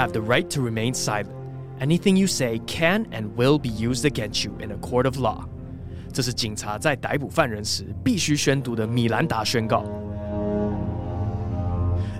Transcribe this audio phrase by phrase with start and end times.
[0.00, 1.28] have the right to remain silent.
[1.78, 5.44] Anything you say can and will be used against you in a court of law.
[6.10, 9.84] 这是警察在逮捕犯人时必须宣读的米兰达宣告。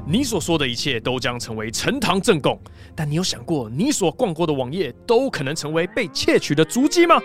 [0.07, 2.59] 你所说的一切都将成为呈堂证供，
[2.95, 7.19] 但你有想过，你所逛过的网页都可能成为被窃取的足迹吗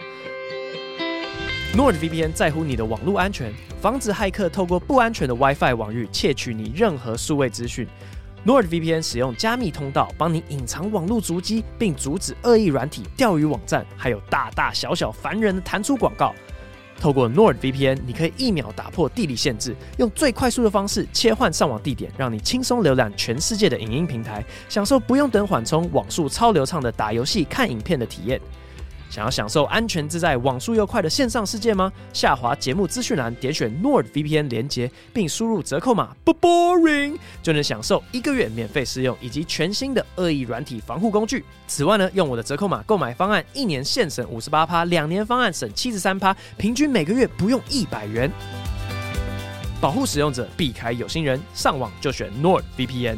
[1.75, 3.51] ？NordVPN 在乎你的网络安全，
[3.81, 7.87] 防止骇客透过不安全的 WiFi 网域窃取你任何数位资讯。
[8.45, 16.31] NordVPN 使用加密通道帮你隐藏网络足迹，并阻止恶意软体、钓鱼网站，还有大大小小烦人的弹出广告。
[17.01, 28.39] 透过 NordVPN，你可以一秒打破地理限制，用最快速的方式切换上网地点，让你轻松浏览全世界的影音平台，享受不用等缓冲、网速超流畅的打游戏、看影片的体验。
[29.09, 31.91] 想要享受安全自在、网速又快的线上世界吗？
[32.11, 41.45] 下滑节目资讯栏，点选 NordVPN 连结，并输入折扣码不 boring，就能享受一个月免费试用以及全新的恶意软体防护工具。
[41.67, 48.29] 此外呢，用我的折扣码购买方案，一年现省五十八趴，两年方案省七十三趴，平均每个月不用一百元。
[49.79, 53.17] 保护使用者，避开有心人，上网就选 NordVPN。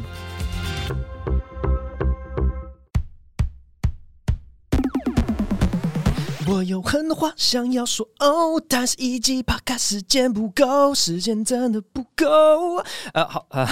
[6.50, 12.78] 我有很多话想要说哦，但是一集怕赶时间不够，时间真的不够。
[13.12, 13.66] 啊，好啊，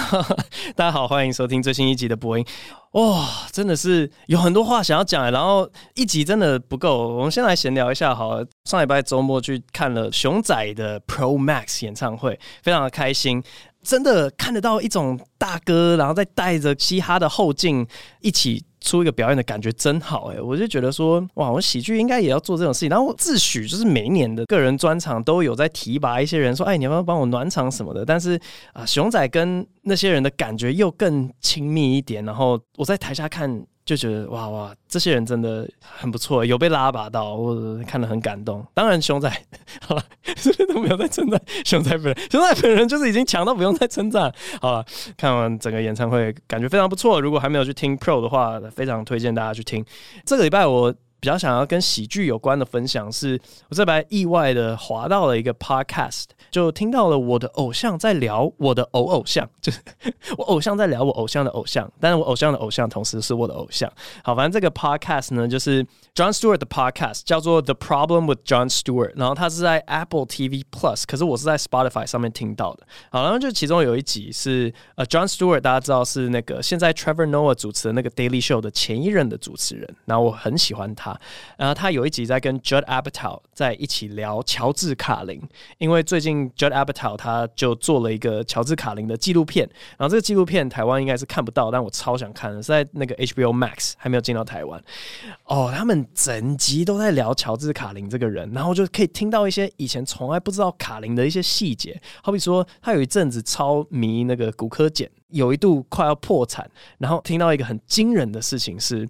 [0.75, 2.45] 大家好，欢迎收听最新一集的播音。
[2.91, 7.07] 哇、真的是有很多话想要讲，然后一集真的不够。
[7.15, 8.37] 我们先来闲聊一下好。
[8.65, 13.43] 上礼拜周末去看了熊仔的 Pro Max 演唱会，非常的开心。
[13.81, 17.87] 真的看得到一种大哥，然后再带着嘻哈的后劲
[18.21, 20.41] 一起出一个表演的感觉，真好哎！
[20.41, 22.89] 我就觉得说，哇，我喜剧应该也要做这种事情。
[22.89, 28.05] 然后我自诩就是每一年的个人专场都有在提拔一些人，说，哎，你要不要帮我暖场什么的？
[28.05, 28.39] 但是
[28.71, 32.23] 啊，熊仔跟那些人的感觉又更亲密一点。
[32.23, 33.65] 然后我在台下看。
[33.87, 38.63] 就觉得哇哇，这些人真的很不错，有被拉拔到，我看得很感动。
[38.73, 39.31] 当然，熊仔
[39.81, 40.03] 好了，
[40.35, 42.15] 是不是都没有在称赞熊仔本人？
[42.29, 44.29] 熊仔本人就是已经强到不用再称赞。
[44.59, 47.21] 好了，看完整个演唱会，感觉非常不错。
[47.21, 49.85] 如果还没有去听 Pro 的话，非常推荐大家去听。
[50.25, 50.93] 这个礼拜我。
[51.19, 59.79] 比较想要跟喜剧有关的分享是，是我这边意外的滑到了一个 podcast，就听到了我的偶像在聊我的偶偶像， 就是
[60.37, 63.91] 我偶像在聊我偶像的偶像，但是我偶像的偶像同时是我的偶像。
[64.23, 65.83] 好，反正这个 podcast 呢，就是
[66.15, 72.85] John Stewart 的 podcast，叫做 The Problem with John Stewart，然后它是在 Apple TV Plus，可是我是在 Spotify 上面听到的。
[73.11, 81.17] 好，然后就其中有一集是呃 John Stewart，大家知道是那个现在 Trevor Noah 主持的那个 Daily Show 的前一任的主持人，然后我很喜欢他。
[81.57, 85.41] 然后他有一集在跟 Judd Apatow 在一起聊乔治卡林，
[85.77, 94.81] 因为最近 Judd Apatow 他就做了一个乔治卡林的纪录片，然后这个纪录片台湾应该是看不到，但我超想看的，是在那个 HBO Max 还没有进到台湾。
[95.45, 109.07] 哦，他们整集都在聊乔治卡林这个人，然后就可以听到一些以前从来不知道卡林的一些细节，好比说他有一阵子超迷那个骨科碱，有一度快要破产，然后听到一个很惊人的事情是。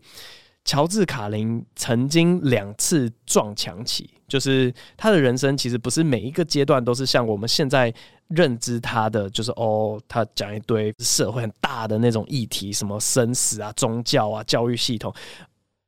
[0.67, 7.91] 乔治卡林曾经两次撞墙期，就是他的人生其实不是每一个阶段都是像我们现在
[8.27, 15.11] 认知他的，就是哦，他讲一堆社会很大的那种议题，什么生死啊、宗教啊、教育系统。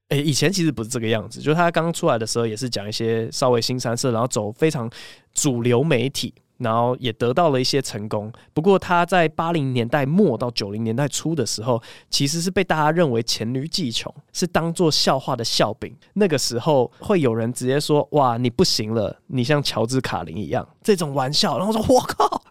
[0.07, 4.89] 诶，以前其实不是这个样子，就是他刚出来的时候也是讲一些稍微新三色，然后走非常
[5.33, 6.33] 主流媒体。
[6.59, 15.95] 然后也得到了一些成功，不过他在八零年代末到九零年代初的时候，其实是被大家认为黔驴技穷，是当做笑话的笑柄。
[16.13, 22.43] 那个时候会有人直接说：“哇，你不行了，你像乔治卡林一样。”这种玩笑，然后说：“我靠，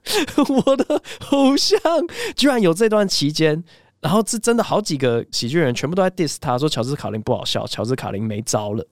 [0.66, 1.78] 我的偶像
[2.34, 3.62] 居然有这段期间。”
[4.00, 8.86] 然后是真的好几个喜剧人全部都在 diss 他说：“乔治卡林不好笑，乔治卡林没招了。”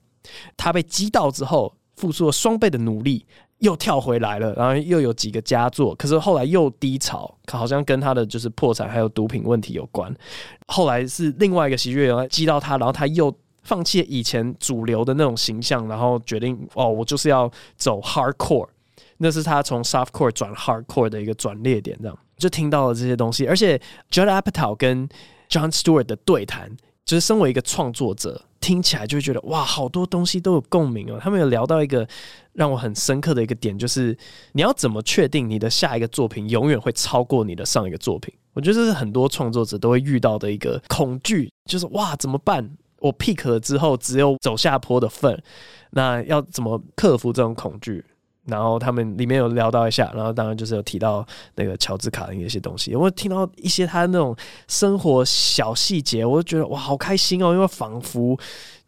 [0.57, 3.25] 他被击倒之后，付出了双倍的努力。
[3.59, 10.13] 又跳回来了，然后又有几个佳作，可是后来又低潮，好像跟他的就是破产还有毒品问题有关。
[10.67, 13.33] 后来是另外一个喜剧人击到他，然后他又
[13.63, 18.67] 放弃以前主流的那种形象，然后决定哦，我就是要走 hardcore，
[19.17, 23.47] 那是他从 softcore 转 hardcore 的一个转捩点，这样就听到了这些东西。
[23.47, 23.79] 而且
[24.11, 25.09] Judd Apatow 跟
[25.49, 26.69] John Stewart 的对谈，
[27.03, 28.43] 就是身为一个创作者。
[28.67, 31.17] 听起来就会觉得哇，好多东西都有共鸣哦。
[31.21, 32.05] 他们有聊到一个
[32.51, 34.13] 让我很深刻的一个点，就是
[34.51, 38.33] 你要怎么确定你的下一个作品永远会超过你的上一个作品？
[38.51, 42.69] 我觉得这是很多创作者都会遇到的一个恐惧，就是哇，怎么办？
[42.99, 45.41] 我 pick 了之后只有走下坡的份，
[45.91, 48.03] 那要怎么克服这种恐惧？
[48.47, 52.95] 然后他们里面有聊到一下，然后当然就是有提到那个乔治卡林的一些东西。
[52.95, 54.35] 我听到一些他那种
[54.67, 58.39] 生活小细节，我就觉得哇，好开心哦，因为仿佛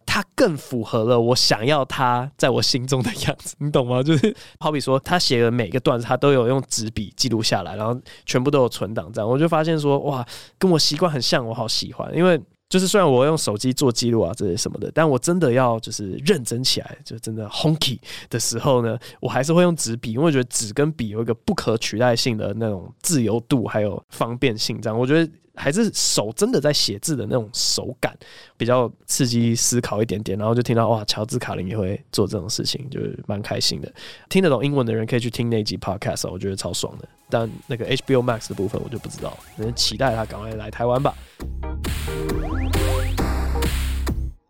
[0.06, 4.01] 他更符合了我想要他在我心中的样子，你懂吗？
[4.03, 7.95] 就是好比说他写的每个段子，他都有用纸笔记录下来，然后
[8.25, 10.25] 全部都有存档，这样我就发现说哇，
[10.57, 12.41] 跟我习惯很像，我好喜欢，因为。
[12.69, 17.98] 就是虽然我用手机做记录啊，这些什么的，但我真的要就是认真起来，就真的 honky
[18.30, 24.80] 的时候呢，我还是会用纸笔，因为我觉得纸跟笔有一个不可取代性的那种自由度还有方便性。
[24.80, 28.16] 这样，我觉得还是手真的在写字的那种手感
[28.56, 30.38] 比较刺激思考一点点。
[30.38, 33.92] 然后就听到哇，乔治卡林也会做这种事情，就是蛮开心的。
[34.30, 37.10] 听得懂英文的人可以去听那集 podcast，我觉得超爽的。
[37.29, 41.13] 但那个 HBO Max 的部分我就不知道，能期待他赶快来台湾吧。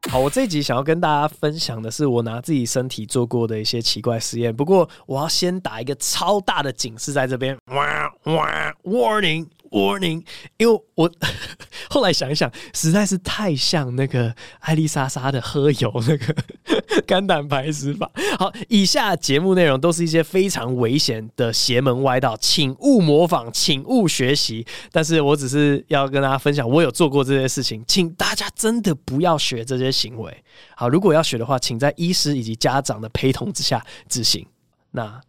[0.10, 4.56] 好，我这一集想要跟大家分享的是我拿自己身体做过的一些奇怪实验。
[4.56, 9.46] 不过我要先打一个超大的警示在这边，哇哇，warning。
[9.70, 10.26] Warning，
[10.58, 11.12] 因为我
[11.90, 16.36] 后来想一想，实在是太像那个艾丽莎莎的喝油那个
[17.08, 18.10] 肝胆排石法。
[18.38, 24.66] 好，以下节目内容都是一些非常危险的邪门歪道，请勿模仿，请勿学习。
[24.92, 30.44] 但是我只是要跟大家分享，我有做过这些事情，请大家真的不要学这些行为。
[30.76, 34.46] 好，如果要学的话，请在医师以及家长的陪同之下执行。
[34.92, 35.22] 那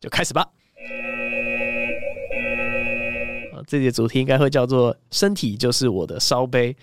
[0.00, 0.46] 就开始吧。
[3.66, 6.74] 这节主题应该会叫做“身体就是我的烧杯”。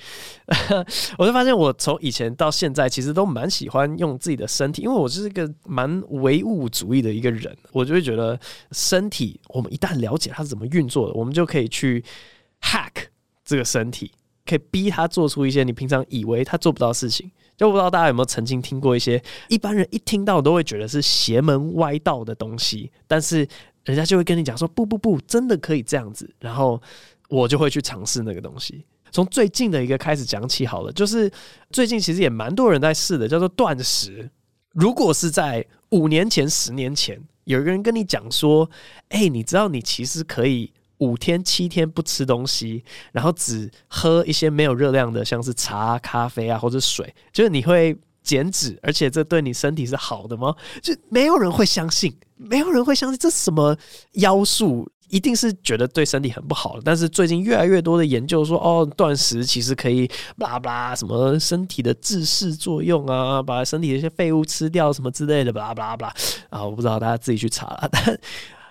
[1.17, 7.55] 我就发现，我从以前到现在，其实都蛮喜欢用自己的身体，因为我是一个蛮唯物主义的一个人。
[7.71, 8.37] 我就会觉得，
[8.71, 12.03] 身体我们一旦了解它是怎么运作的，我们就可以去
[12.61, 13.05] hack
[13.45, 14.11] 这个身体，
[14.45, 17.31] 可以逼它做出一些你平常以为它做不到的事情。
[17.55, 23.47] 就不知道大家有没有曾经听过一些一般人一听到都会觉得是邪门歪道的东西，但是。
[23.85, 26.81] 人家就会跟你讲说，不不不，真的可以这样子，然后
[27.29, 28.85] 我就会去尝试那个东西。
[29.11, 31.31] 从最近的一个开始讲起好了，就是
[31.69, 34.29] 最近其实也蛮多人在试的，叫做断食。
[34.71, 38.69] 如果是在五年前、十年前，有一个人跟你讲说，
[39.09, 47.97] 哎，你知道你其实可以五天、七天不吃东西，然后只喝一些没有热量的，像是茶、咖啡啊或者水，就是你会。
[48.23, 50.55] 减脂，而且这对你身体是好的吗？
[50.81, 53.77] 就没有人会相信，没有人会相信这什么
[54.13, 56.79] 妖术，一定是觉得对身体很不好。
[56.83, 66.13] 但是最近越来越多的研究说，哦，断食其实可以，巴拉巴拉，什么身体的自噬作用啊，把身体的一些废物吃掉什么之类的，巴拉巴拉巴拉。
[66.49, 67.89] 啊，我不知道大家自己去查了。
[67.91, 68.19] 但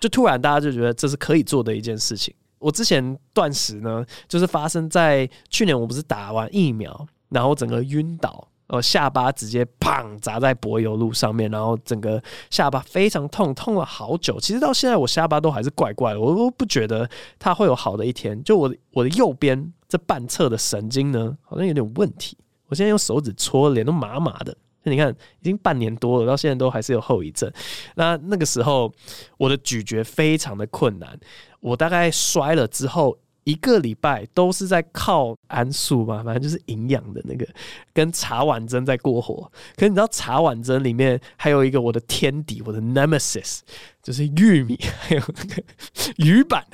[0.00, 2.34] 就突然大家就觉得这是可以做的一件事情。
[2.58, 8.48] 我之前断食呢，就是发生在去年，我不是打完疫苗，然后整个晕倒。
[8.72, 14.40] 呃，下巴直接砰砸在柏油路上面，然后整个下巴非常痛，痛了好久。
[14.40, 17.06] 其实到现在我下巴都还是怪怪的，我都不觉得
[17.38, 18.42] 它会有好的一天。
[18.42, 22.34] 就我我的右边这半侧的神经呢，好像有点问题。
[22.68, 24.56] 我现在用手指戳，脸都麻麻的。
[24.84, 27.52] 那你看，已经半年多了，到现在都还是有后遗症。
[27.96, 28.90] 那那个时候
[29.36, 31.20] 我的咀嚼非常的困难，
[31.60, 33.18] 我大概摔了之后。
[33.44, 37.46] 一个礼拜都是在靠安素嘛，反正就是营养的那个，
[37.92, 39.50] 跟茶碗蒸在过活。
[39.76, 43.60] 可是你知道茶碗蒸里面还有一个我的天敌，我的 nemesis，
[44.02, 45.62] 就是玉米，还有那个
[46.24, 46.64] 鱼板，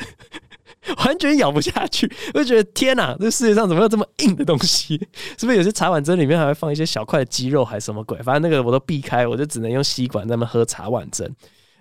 [1.04, 2.10] 完全咬不下去。
[2.34, 4.96] 我就觉得天哪，这世界上怎么有这么硬的东西？
[5.38, 8.18] 是不是有些茶碗蒸里面还会放一些小块的鸡肉，还是什么鬼？
[8.22, 11.28] 反正那个我都避开，我就只能用吸管在那喝茶碗蒸。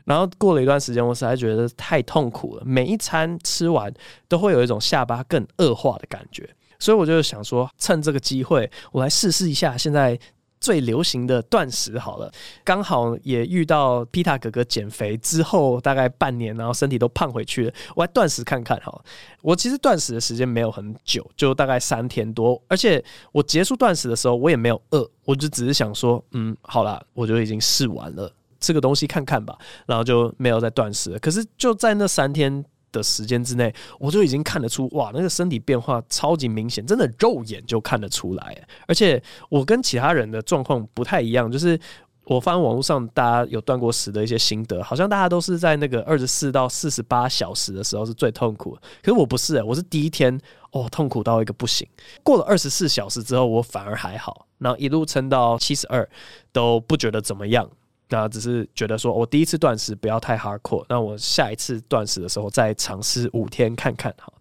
[0.07, 2.63] 然后过了一段时间，我实在觉得太痛苦了。
[2.65, 3.93] 每一餐吃完
[4.29, 6.49] 都会有一种下巴更恶化的感觉，
[6.79, 10.17] 所以我就想说，趁这个机会，我来试试一下现在
[10.61, 12.31] 最流行的断食好了。
[12.63, 19.03] 刚好也遇到皮塔哥哥减肥之后大概半年，然后身体都胖回去了，我来断食看看哈。
[19.41, 28.31] 我其实断食的时间没有很久，就大概三天多，而且我结束断食的时候，我也没有饿，我就只是想说，嗯，好啦，我就已经试完了。
[28.59, 31.17] 吃个东西看看吧，然后就没有再断食。
[31.19, 38.67] 可是就在那三天的时间之内，我就已经看得出，哇，那个身体变化超级明显，真的肉眼就看得出来。
[38.87, 41.79] 而且我跟其他人的状况不太一样，就是
[42.23, 48.77] 我发现网络上大家有断过食的一些心得，好像大家都是在那个二十四到四十八小时的时候是最痛苦。
[49.01, 50.37] 可是我不是，我是第一天
[50.71, 51.87] 哦，痛苦到一个不行。
[52.23, 56.07] 过了二十四小时之后，我反而还好，然后一路撑到七十二
[56.51, 57.69] 都不觉得怎么样。
[58.09, 64.31] 那只是觉得说，我第一次断食不要太 hardcore，那我下一次断食的时候再尝试五天看看哈。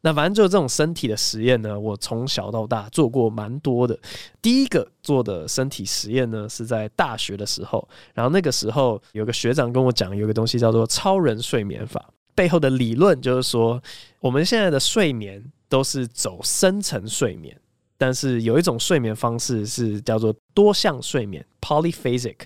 [0.00, 3.98] 那反正就这种身体的实验呢，我从小到大做过蛮多的。
[4.40, 7.86] 第一个做的身体实验呢，是在大学的时候。
[8.14, 13.82] 然后那个时候有个学长跟我讲，有个东西叫做超人睡眠法，背后的理论就是说，
[14.20, 17.60] 我们现在的睡眠都是走深层睡眠。
[17.98, 22.36] 但是有一种睡眠方式是叫做多项睡眠 （polyphasic），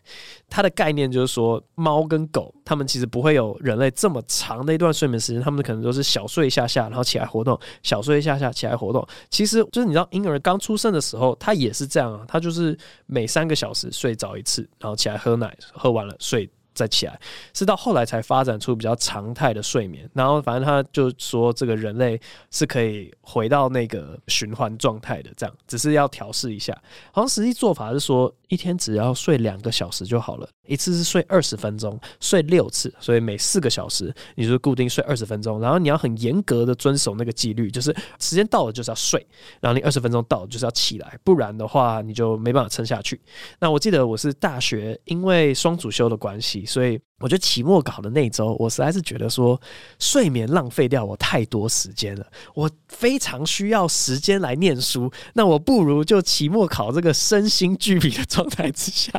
[0.49, 9.07] 它的概念就是说，猫跟狗它们其实不会有人类这么长的一段睡眠时间，它们可能都是小睡一下下，然后起来活动，小睡一下下，起来活动。
[9.29, 16.49] 其实就是你知道，婴儿刚出生的时候，它也是这样啊，它就是每三个小时睡着一次，然后起来喝奶，喝完了睡。
[16.75, 17.19] 再起来，
[17.53, 20.09] 是到后来才发展出比较常态的睡眠。
[20.15, 26.73] 然后，反正他就说，这个人类是可以回到那个循环状态的，这样只是要调试一下。
[27.11, 35.61] 好像实际做法是说，一天只要睡两个小时就好了，一次是睡二十分钟，睡六次，所以每四个小时你就固定睡二十分钟。
[35.61, 39.25] 然后你要很严格的遵守那个纪律，就是时间到了就是要睡，
[39.61, 43.21] 然后你二十分钟到了就是要起来，不然的话你就没办法撑下去。
[43.59, 46.62] 那我记得我是大学因为双主修的关系。
[46.67, 49.61] 所以我觉得期末考的那周，我实在是觉得说
[49.99, 52.27] 睡眠浪费掉我太多时间了。
[52.55, 59.13] 我非常需要时间来念书，那我不如就期末考这个身心俱疲的状态之下，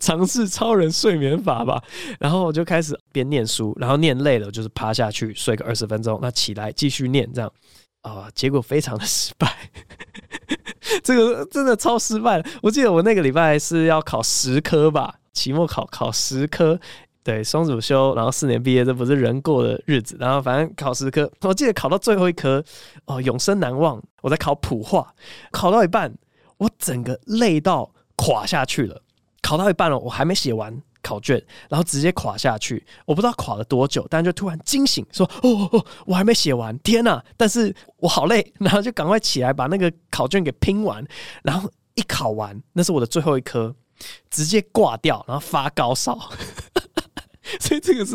[0.00, 1.82] 尝试超人睡眠法吧。
[2.18, 7.52] 然后我就开始边念书，然后念累了就是趴下去睡个二十分钟，那起来继续念，这样
[8.02, 9.54] 啊、结果非常的失败。
[11.04, 12.42] 这个真的超失败。
[12.62, 15.19] 我记得我那个礼拜是要考十科吧。
[15.32, 16.78] 期末考考十科，
[17.22, 20.16] 对，双主修，然后四年毕业，这不是人过的日子。
[20.18, 22.62] 然后反正考十科，我记得考到最后一科，
[23.04, 24.02] 哦，永生难忘。
[24.22, 25.14] 我在考普化，
[25.50, 26.12] 考到一半，
[26.58, 29.02] 我整个累到垮下去了。
[29.42, 32.84] 考到一半了，我还没写完考卷，然后直接垮下去。
[33.06, 41.02] 我不知道垮了多久，但就突然惊醒，说：“哦哦，我还没写完，天哪！”但是我好累，然后就赶快起来把那个考卷给拼完。
[41.42, 43.74] 然后一考完，那是我的最后一科。
[44.30, 46.18] 直接挂掉，然后发高烧，
[47.58, 48.14] 所以这个是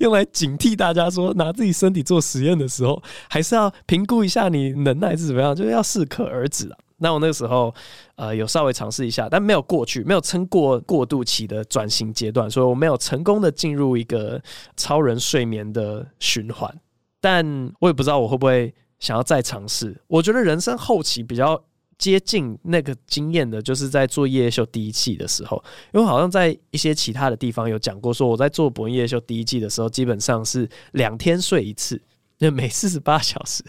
[0.00, 6.78] 用来警惕大家说，拿自己身体做实验的时候，还是要评估一下你能耐是怎么样，就是要适可而止啊。
[7.02, 7.74] 那我那个时候，
[8.16, 14.42] 呃，有稍微尝试一下，但没有过去，没有撑过过渡期的转型阶段，所以我没有成功的进入一个
[14.76, 16.74] 超人睡眠的循环。
[17.20, 19.98] 但我也不知道我会不会想要再尝试。
[20.08, 21.62] 我觉得人生后期比较。
[22.00, 32.00] 接近那个经验的，就是在做夜秀第一季的时候，因为好像在一些其他的地方有讲过，说我在做博夜秀第一季的时候，基本上是两天睡一次，
[32.38, 33.62] 就 每四十八小时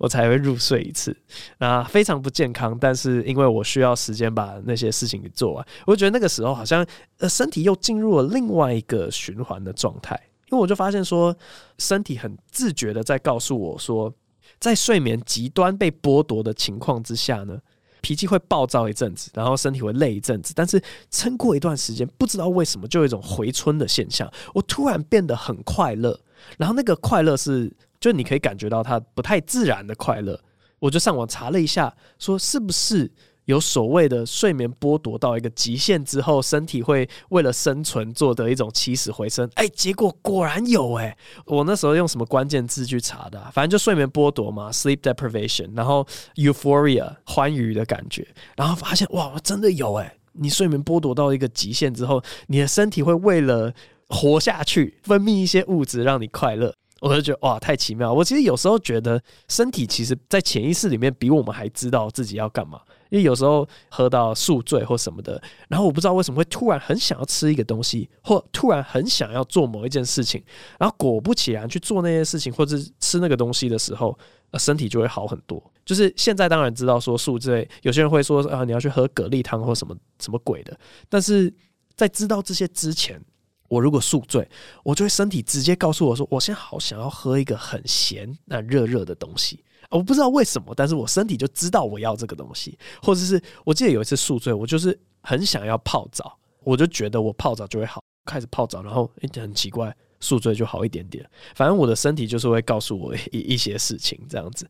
[0.00, 1.16] 我才会入睡一次，
[1.58, 2.76] 那非常不健康。
[2.76, 6.84] 但是因为我需要时间把那些事情给做完，我觉得那个时候好像
[7.18, 11.32] 呃身体又进入了另外一个循环的状态，因为我就发现说
[11.78, 14.12] 身体很自觉的在告诉我说。
[14.60, 17.58] 在睡眠极端被剥夺的情况之下呢，
[18.02, 26.20] 脾气会暴躁一阵子，然后身体会累一阵子，但是撑过一段时间，不知道为什么就有一种回春的现象，我突然变得很快乐，
[26.58, 30.38] 然后那个快乐是，就你可以感觉到它不太自然的快乐，
[30.78, 33.10] 我就上网查了一下，说是不是？
[33.50, 39.50] 有所谓的睡眠剥夺到一个极限之后，身体会为了生存做的一种起死回生。
[39.54, 41.16] 哎，结果果然有哎！
[41.46, 43.40] 我那时候用什么关键字去查的？
[43.52, 48.26] 反正就睡眠剥夺嘛，sleep deprivation，然后 euphoria 欢愉的感觉，
[48.56, 50.16] 然后发现哇，真的有哎！
[50.34, 53.74] 你睡眠剥夺到一个极限之后，你的身体会为了
[54.08, 56.72] 活下去分泌一些物质让你快乐。
[57.00, 58.12] 我就觉得哇，太奇妙！
[58.12, 62.80] 我其实有时候觉得身体其实在潜意识里面比我们还知道自己要干嘛。
[63.08, 70.40] 因为有时候喝到宿醉或什么的，然后我不知道为什么会突然很想要吃一个东西，或突然很想要做某一件事情，
[70.78, 74.16] 然后果不其然去做那些事情或者吃那个东西的时候，
[74.52, 75.60] 呃，身体就会好很多。
[75.84, 80.78] 就是现在当然知道说宿醉，有些人会说啊，你要去喝蛤蜊汤或什么什么鬼的，
[81.08, 81.52] 但是
[81.96, 83.20] 在知道这些之前，
[83.70, 84.46] 我如果宿醉，
[84.82, 89.62] 我就会身体直接告诉我说，我现在好想要喝一个很咸那热热的东西。
[89.90, 101.24] 我不知道为什么，但是我身体就知道我要这个东西，或者是我记得有一次宿醉，我就是很想要泡澡，我就觉得我泡澡就会好，开始泡澡，然后，很奇怪，宿醉就好一点点。
[101.54, 104.68] 反正我的身体就是会告诉我一一些事情这样子。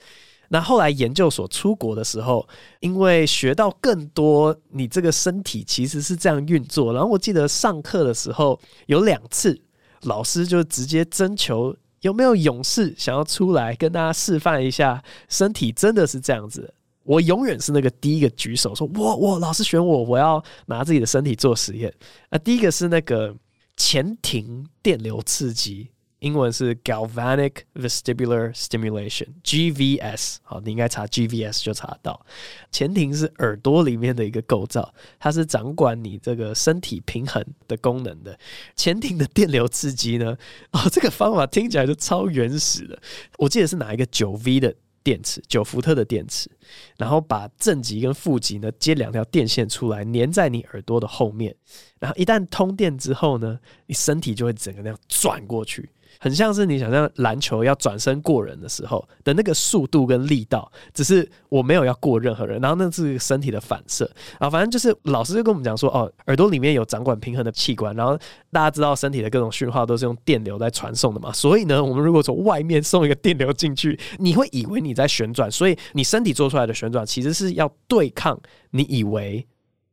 [0.52, 2.46] 那后来研究所出国的时候，
[2.80, 6.92] 因为学到更多，你这个身体其实是这样运作。
[6.92, 9.56] 然后我记得上课的时候有两次，
[10.02, 11.74] 老师就直接征求。
[12.00, 15.00] 有没有勇士想要出来跟大家示范一下？
[15.28, 16.74] 身体真的是这样子。
[17.04, 21.92] 我永远是那个第一个举手说，我我老师选我，我要拿自己的身体做实验。
[22.30, 23.32] 那第一个是那个
[23.76, 25.90] 前庭电流刺激，
[26.20, 30.36] 英文是 Galvanic Vestibular Stimulation（GVS）。
[30.42, 32.24] 好，你应该查 GVS 就查得到。
[32.70, 38.38] 前庭是耳朵里面的一个构造，它是掌管你这个身体平衡的功能的。
[38.76, 40.36] 前庭的电流刺激呢？
[40.72, 43.00] 哦，这个方法听起来就超原始的。
[43.38, 44.74] 我记得是拿一个九 V 的。
[45.02, 46.50] 电池九伏特的电池，
[46.98, 51.56] 然后把正极跟负极呢接两条电线出来，粘在你耳朵的后面，
[51.98, 55.88] 然后一旦通电之后呢，你身体就会整个那样转过去。
[56.22, 64.08] 很像是你想象篮球要转身过人的时候的那个速度跟力道，只是我没有要过任何人，然后那是身体的反射
[64.38, 64.50] 啊。
[64.50, 68.18] 反正就是老师就跟我们讲说，哦，耳朵里面有掌管平衡的器官，然后
[68.52, 78.38] 大家知道身体的各种讯号都是用电流在传送的嘛，所以呢，我们如果从外面送一个电流进去，你会以为你在旋转，所以你身体做出来的旋转其实是要对抗
[78.72, 79.46] 你以为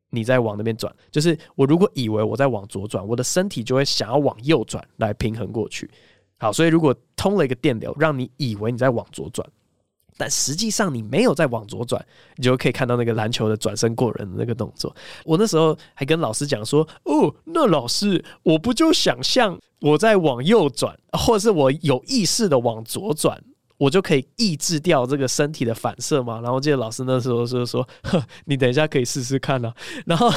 [0.10, 5.90] 你在往那边转，就是我如果以为我在往左转，我的身体就会想要往右转来平衡过去。
[6.40, 9.48] 好，所以如果通了一个电流，让你以为你在往左转，
[10.18, 12.04] 但实际上你没有在往左转，
[12.36, 14.96] 你就可以看到那个篮球的转身过人的那个动作。
[15.26, 23.44] 我那时候还跟老师讲说：“哦，那老师，我不就想象我在往右转，或者是我有意识的往左转，
[23.78, 29.74] 我就可以抑制掉这个身体的反射吗？”然后记得老师那时候就说：“呵，你等一下可以试试看啊。”
[30.06, 30.32] 然后。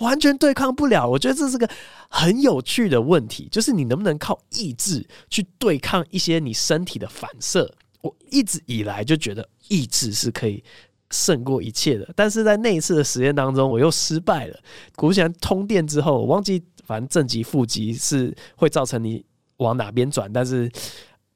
[0.00, 1.68] 完全对抗不了，我觉得这是个
[2.08, 7.74] 很有趣的问题，就是你能不能靠意志去对抗一些你身体的反射？
[8.02, 10.62] 我一直以来就觉得意志是可以
[11.10, 14.58] 胜过一切的，但是在那一次的实验当中，我又失败了。
[14.96, 19.24] 果不其然，通电之后，我忘记反正正极负极是会造成你
[19.56, 20.70] 往哪边转，但是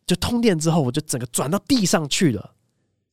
[0.07, 2.53] 就通电之后，我就整个转到地上去了。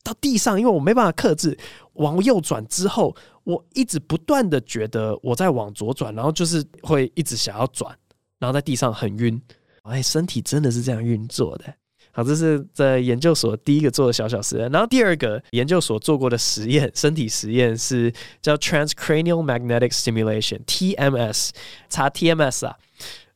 [0.04, 1.58] 到地上，因为我没办法克制，
[1.94, 3.14] 往右转之后，
[3.48, 7.96] 我一直不断的觉得我在往左转，然后就是会一直想要转，
[8.38, 9.40] 然后在地上很晕。
[9.84, 11.64] 哎，身体真的是这样运作的。
[12.12, 18.12] 好，这是在研究所第一个做的小小实验，然后第二个研究所做过的实验，身体实验是
[18.42, 21.50] 叫 Transcranial Magnetic Stimulation（TMS）。
[21.88, 22.76] 查 TMS 啊，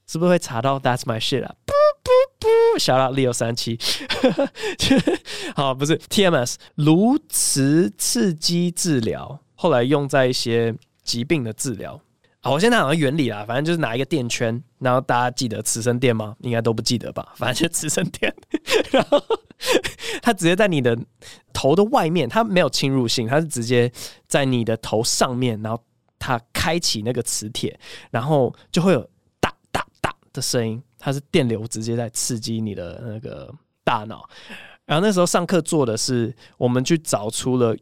[0.06, 1.54] 是不是会查到 That's my shit 啊？
[1.64, 2.10] 不，不
[2.74, 3.78] 不，小老 Leo 三七，
[5.56, 12.00] 好，不是 TMS 颅磁刺激治疗，后来用在一些疾病的治疗。
[12.40, 16.34] 好，我现在好像原理啦，反正就是拿一个电圈，然后大家记得磁生电吗？
[16.40, 17.32] 应该都不记得吧？
[17.38, 18.34] 反正就磁生电，
[18.90, 19.22] 然后
[20.20, 20.98] 它直接在你的
[21.52, 23.88] 头的外面，它没有侵入性，它是直接
[24.26, 25.80] 在你的头上面，然后
[26.18, 27.78] 它开启那个磁铁，
[28.10, 30.82] 然后就会有哒哒哒的声音。
[30.98, 33.48] 它是电流直接在刺激你的那个
[33.84, 34.28] 大脑，
[34.84, 37.76] 然后那时候上课做的是，我们去找出了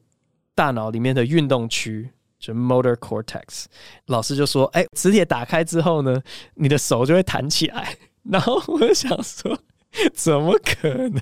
[0.54, 3.64] 大脑里面的运动区，就 motor cortex。
[4.06, 6.22] 老师就说：“哎，磁铁打开之后呢，
[6.54, 7.96] 你的手就会弹起来。”
[8.30, 9.58] 然后我想说
[10.14, 11.20] ：“怎么可能？”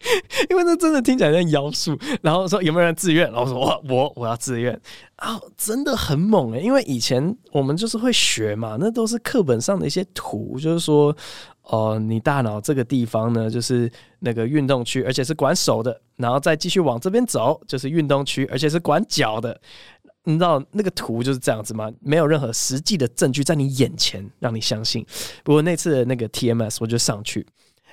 [0.48, 3.30] 因为那真的听起来像妖术，然后说有没有人自愿？
[3.32, 4.72] 然后说我我我要自愿
[5.16, 6.60] 啊，真的很猛诶。
[6.60, 11.14] 因为以前我们就是会学嘛，那都是课本上的一些图，就是说
[11.62, 19.60] 哦、你大脑这个地方呢，就是那个运动区，而且是管手的，然后再继续往这边走，就是运动区，而且是管脚的。
[20.24, 21.90] 你知道那个图就是这样子吗？
[22.00, 25.04] 没有任何实际的证据在你眼前让你相信。
[25.42, 27.44] 不过那次的那个 TMS，我就上去，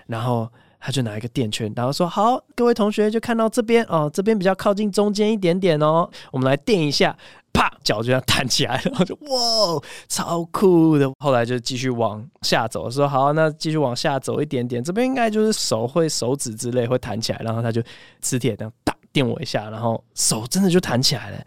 [0.05, 0.47] 然后。
[0.79, 7.17] 他就拿一个电圈，然后说：“好，各位同学就看到这边哦，这边比较靠近中间一点点哦，我们来电一下，
[7.53, 11.11] 啪，脚就要弹起来了，然后就哇，超酷的。
[11.19, 17.81] 后来就继续往下走，说好，那继续往下走一点点，这边应该就是手会手指之类会弹起来，然后他就
[18.21, 21.43] 磁铁这样打电我一下，然后手真的就弹起来了。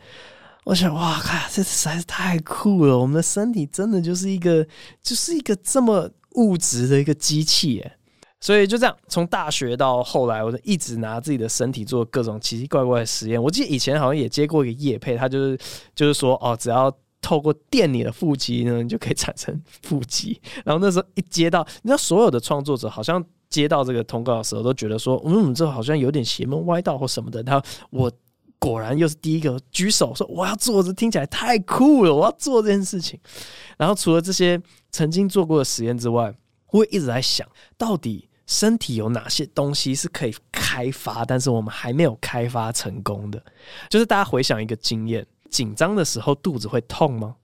[0.64, 4.66] 我想，哇，看这实在是太酷了，我们的身体真的就是一个，
[5.02, 7.92] 就是一个这么物质的一个机器耶。”
[8.40, 13.42] 所以就这样，从大学到后来，我就一直拿自己的身体做各种奇奇怪怪的实验。
[13.42, 15.58] 我记得以前好像也接过一个业配，他就是
[15.94, 20.40] 就是说，哦，只要透过电你的腹肌呢，你就可以产生腹肌。
[20.64, 27.42] 然后那时候一接到，你知道，所有的创作者好像接到这个通告的时候，都觉得说，嗯，这好像有点邪门歪道或什么的。
[27.42, 28.10] 然后我
[28.60, 33.18] 果然又是第一个举手说，我要做，这听起来太酷了，我要做这件事情。
[33.76, 34.60] 然后除了这些
[34.92, 36.32] 曾经做过的实验之外，
[36.70, 38.28] 我也一直在想到底。
[38.48, 43.38] 身体有哪些东西是可以开发，但是我们还没有开发成功的？
[43.90, 47.36] 就是大家回想一个经验：紧张的时候肚子会痛吗？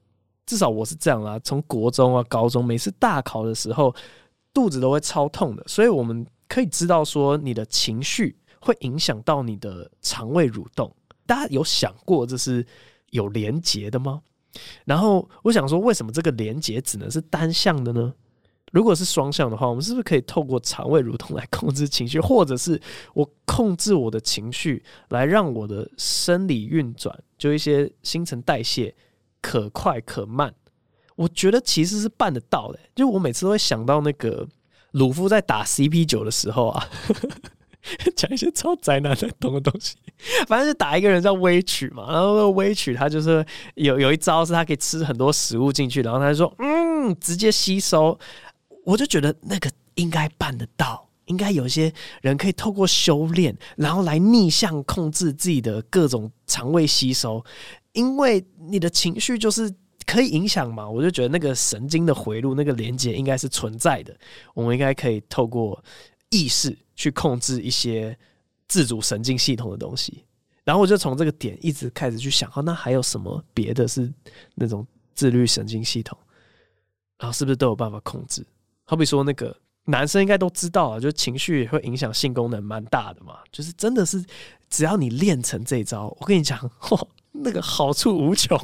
[0.47, 1.39] 至少我是这样啦。
[1.41, 3.95] 从国中啊、高中，每次大考的时候，
[4.55, 5.63] 肚子都会超痛的。
[5.67, 10.91] 所以我们可以知道说，你的情绪会影响到你的肠胃蠕动。
[11.27, 12.67] 大家有想过这是
[13.11, 14.23] 有连结的吗？
[14.87, 18.15] 然后我想说，为什么这个连结只能是单向的呢？
[18.75, 22.79] 如果是双向的话，我们是不是可以透过肠胃蠕动来控制情绪，或者是
[23.15, 28.93] 我控制我的情绪，来让我的生理运转，就一些新陈代谢
[29.41, 30.53] 可快可慢？
[31.15, 32.81] 我觉得其实是办得到的。
[32.97, 34.47] 就我每次都会想到那个
[34.91, 36.89] 鲁夫在打 CP 九的时候啊。
[38.17, 39.95] 讲一些超宅男才懂的东西，
[40.47, 48.19] 反正是打一个人叫威曲嘛，然后威曲他就是有有一招是他可以吃很多食物进去，然后他就说嗯，直接吸收，
[48.85, 51.93] 我就觉得那个应该办得到，应该有些
[52.23, 57.45] 人可以透过修炼，然后来逆向控制自己的各种肠胃吸收，
[57.93, 59.75] 因为你的情绪就是
[60.07, 64.17] 可以影响嘛，我就觉得那个神经的回路那个连接应该是存在的，
[64.55, 65.83] 我们应该可以透过
[66.31, 66.77] 意识。
[66.97, 68.17] 去控制一些
[68.69, 70.25] 自主神经系统的东西，
[70.63, 74.09] 然后我就从这个点一直开始去想，哦，那还有什么别的是
[74.55, 76.17] 那种自律神经系统，
[77.19, 78.47] 然后是不是都有办法控制？
[78.85, 84.25] 好比说那个男生应该都知道啊，就情绪会影响性功能蛮大的嘛，就是真的是
[84.71, 88.59] 只要你练成这一招，我跟你讲，嚯， 那个好处无穷。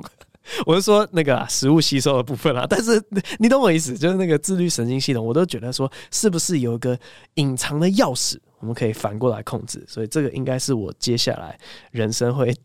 [0.65, 3.01] 我是说那个、啊、食物吸收的部分啦，但是
[3.39, 6.99] 你懂我意思，就是那个自律神经系统，我都觉得说是不是有一个
[7.35, 11.59] 隐藏的钥匙，我们可以反过来控制，所以这个应该是我接下来
[11.93, 12.57] 人生会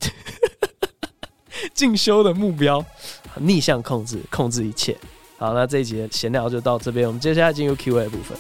[1.75, 2.83] 进修的目标，
[3.35, 4.97] 逆向控制，控制一切。
[5.37, 8.37] 好，那这一节闲聊就到这边，我们接下来进入 Q&A 部分。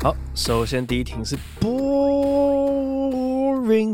[0.00, 2.76] 好，首先第一题是 Boring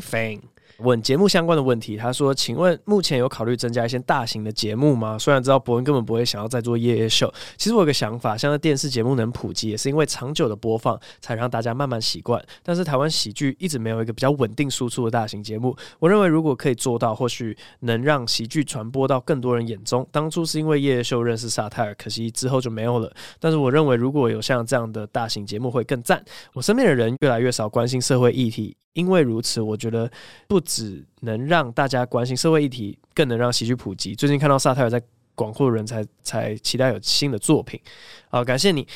[0.03, 0.41] Fang。
[0.79, 5.17] 问节目相关的问题，他说：“请问目前有考虑增加一些大型的节目吗？
[5.19, 12.45] 虽然知道博恩根本不会想要再做夜夜秀，其实我有个想法，像是电视节目能普及，也是因为长久的播放才让大家慢慢习惯。
[12.63, 20.07] 但是台湾喜剧一直没有一个比较稳定输出的大型节目，我认为如果可以做到，或许能让喜剧传播到更多人眼中。
[20.11, 23.13] 当初是因为夜夜秀认识萨泰尔，可惜之后就没有了。
[23.39, 26.23] 但是我认为如果有像这样的大型节目会更赞。
[26.53, 30.09] 我身边的人越来越少关心社会议题。”因为如此，我觉得
[30.47, 34.15] 不只能让大家关心社会议题，更能让喜剧普及。
[34.15, 35.01] 最近看到萨泰尔在
[35.35, 37.81] 广阔人才，才期待有新的作品。
[38.29, 38.87] 好，感谢你。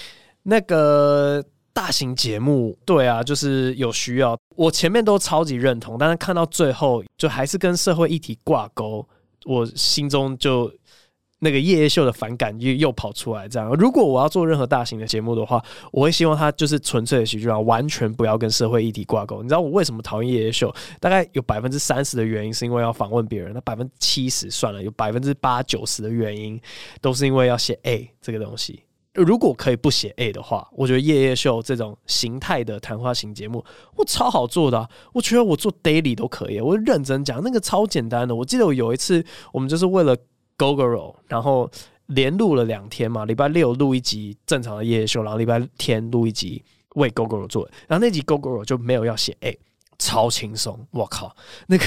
[0.43, 4.37] 那个大型节目，对啊，就是有需要。
[4.57, 9.07] 我前面都超级认同，但是看到最后，就还是跟社会议题挂钩，
[9.45, 10.73] 我心中就。
[11.41, 13.73] 那个夜夜秀的反感又又跑出来，这样。
[13.77, 19.41] 如果我要做任何大型的节目的话，我会希望它就是纯粹的喜剧，完全不要跟社会议题挂钩。
[19.41, 20.75] 你知道我为什么讨厌夜夜秀？
[20.99, 26.61] 大概有百分之三十的原因是因为要访问别人，那百分之七十算了，有百分之八九十的原因
[27.01, 28.83] 都是因为要写 A 这个东西。
[29.15, 34.89] 如果可以不写 A 的话，我觉得夜夜秀这种形态的谈话型节目，我超好做的。
[35.13, 38.35] 我觉得我做 daily 都可以，我认真讲，那个超简单的。
[38.35, 40.17] 我记得我有一次，我们就是为了。
[40.59, 41.71] Gogoro，然后
[42.07, 46.63] 连录了两天嘛，礼拜六录一集正常的夜夜秀，然后礼拜天录一集
[46.97, 49.59] 为 Gogoro 做，然后那集 Gogoro 就没有要写 A，
[49.99, 51.35] 超轻松，我靠，
[51.69, 51.85] 那个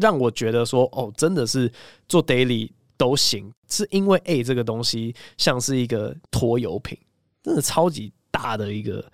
[0.00, 1.72] 让我觉得说哦，真的是
[2.06, 6.98] 做 daily 都行，是因为 A 这个东西像是一个拖油瓶，
[7.42, 8.12] 真的超级。
[8.30, 9.04] 大的一个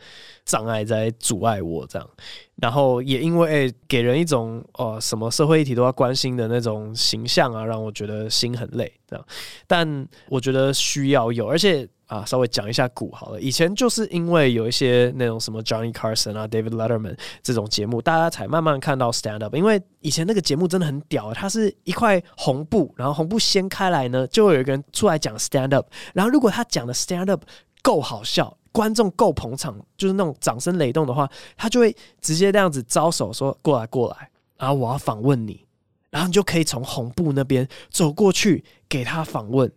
[0.44, 2.08] 障碍在阻碍我这样，
[2.56, 9.26] 然后也因为给人一种呃什么社会议题都要关心的那种形象啊，让我觉得心很累这样。
[9.66, 13.40] 但我觉得需要有，而且啊，稍微讲一下鼓好了。
[13.40, 19.56] 以前就是因为有一些那种什么 Johnny Carson 啊、David Letterman 这种节目，大家才慢慢看到 stand up。
[19.56, 25.86] 因为以前那个节目真的很屌，它是一块红布，然后红布掀开来呢，就会有一个人出来讲 stand up。
[26.12, 27.42] 然后如果他讲的 stand up
[27.82, 28.58] 够好笑。
[28.74, 35.64] 观众够捧场，就是那种掌声雷动的话，他就会直接这样子招手说：“过来，过来。”然后我要访问你，
[36.10, 39.70] 然后你就可以从红布那边走过去给他访问。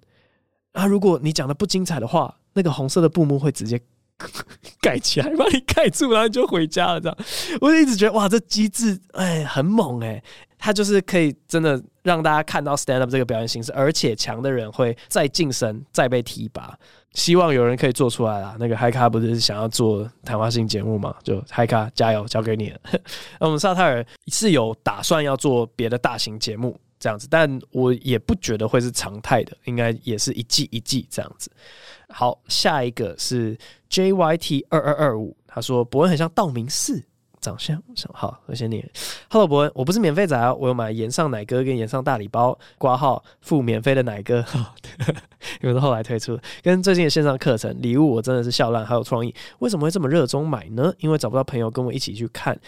[0.74, 3.80] 然后如果你讲的不精彩的话，那个红色的布幕会直接
[4.82, 7.00] 盖起来，把你盖住，然后你就回家了。
[7.00, 7.18] 这样，
[7.62, 10.24] 我就一直觉得哇，这机制哎很猛哎，
[10.58, 16.78] 他就是可以真的让大家看到 stand up 这个表演形式，而且强的人会再晋升，再被提拔。
[17.14, 18.56] 希望有人可以做出来啦。
[18.60, 21.16] 那个嗨咖不是想要做谈话性节目吗？
[21.24, 22.80] 就嗨咖加油，交给你了。
[23.40, 31.50] 那我们萨泰尔是有打算要做别的大型节目这样子，但我也不觉得会是常态的，应该也是一季一季这样子。
[32.10, 33.58] 好，下一个是
[33.90, 37.04] JYT 二二二五，他说博恩很像道明寺
[37.40, 37.82] 长相，
[38.14, 38.88] 好，我先念。
[39.30, 44.44] Hello，博恩，我不是免费仔哦，我有买盐上奶哥跟盐上大礼包，挂号付免费的奶哥。
[45.62, 49.34] 因为是后来推出，跟最近的线上课程礼物，我真的是笑烂，还有创意。
[49.60, 50.94] 为什么会这么热衷买呢？
[51.00, 52.60] 因为找不到朋友跟我一起去看。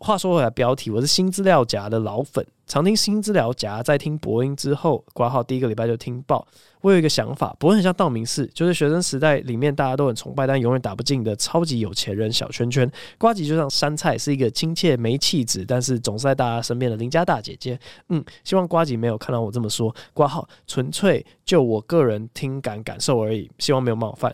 [0.00, 6.46] 话说回来，标题我是新资料夹的老粉，常听新资料夹，在听博音之后，挂号第一个礼拜就听爆。
[6.80, 12.88] 我有一个想法，博恩很像道明寺，就是学生时代里面大家都很崇拜，但永远打不进的超级有钱人小圈圈。
[13.18, 17.78] 瓜吉就像杉菜，是一个亲切没气质，但是总是在大家身边的邻家大姐姐。
[18.08, 19.92] 嗯，希望瓜吉没有看到我这么说。
[20.14, 24.32] 挂号纯粹就我个人听感感受而已，希望没有冒犯。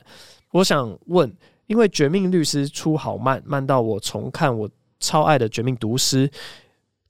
[0.50, 1.34] 我想问，
[1.66, 4.68] 因为《绝命律师》出好慢，慢到我重看我
[5.00, 6.28] 超爱的《绝命毒师》。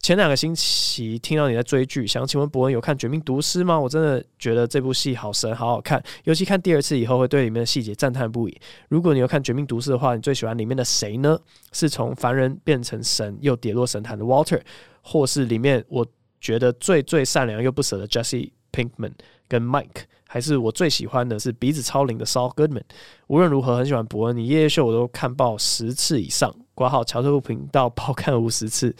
[0.00, 3.80] 前两个星期听到你在追剧，想请问博文有看《绝命毒师》吗？
[3.80, 8.60] 我真的觉得这部戏好神，好好看，尤其看第二次以后会对里面的细节赞叹不已。
[8.90, 11.38] 如果你有看《绝命毒师》的话，你最喜欢里面的谁呢？
[11.72, 14.60] 是从凡人变成神又跌落神坛的 Walter，
[15.00, 16.06] 或是里面我
[16.38, 19.12] 觉得最最善良又不舍的 Jesse Pinkman
[19.48, 22.82] 跟 Mike，还是我最喜欢的是鼻子超灵的 Saul Goodman？
[23.26, 28.94] 无论如何，很喜欢博恩，你夜夜秀我都看爆十次以上，挂号乔特布频道爆看五十次。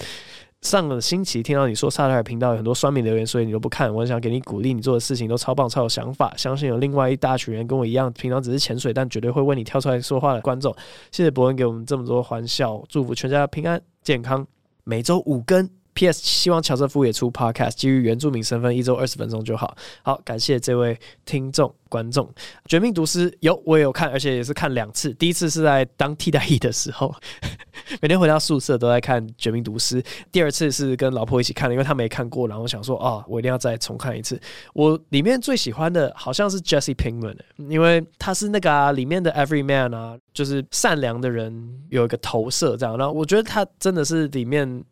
[0.62, 3.94] 上个星期听到你说萨泰尔频道有很多酸民留言，所以你都不看。
[3.94, 6.32] 我想给你鼓励，你做的事情都超棒、超有想法。
[6.38, 10.74] 相信有另外一大群人跟我一样，平常只是潜水，但绝对会为你跳出来说话的观众。
[11.12, 14.46] 谢谢博恩给我们这么多欢笑，祝福全家平安健康。
[14.84, 15.83] 每周五更。
[15.94, 16.20] P.S.
[16.22, 19.76] 希望乔瑟夫也出 Podcast，基于原住民身份，一周二十分钟就好。
[20.02, 22.26] 好，感谢这位听众观众。
[22.66, 25.14] 《绝命毒师》有我也有看，而且也是看两次。
[25.14, 27.14] 第一次是在当替代役的时候，
[28.02, 30.02] 每天回到宿舍都在看《绝命毒师》。
[30.32, 34.40] 第二次是跟老婆一起看的，因为他没看过，然后我想说啊、哦，我一定要再重看一次。
[34.72, 37.36] 我里面最喜欢的好像是 Jesse Pinkman，
[37.68, 42.98] 因为他是那个、啊、里面的 Everyman 啊，就是善良的人有一个投射这样。
[42.98, 44.84] 然后我觉得他真的是里面。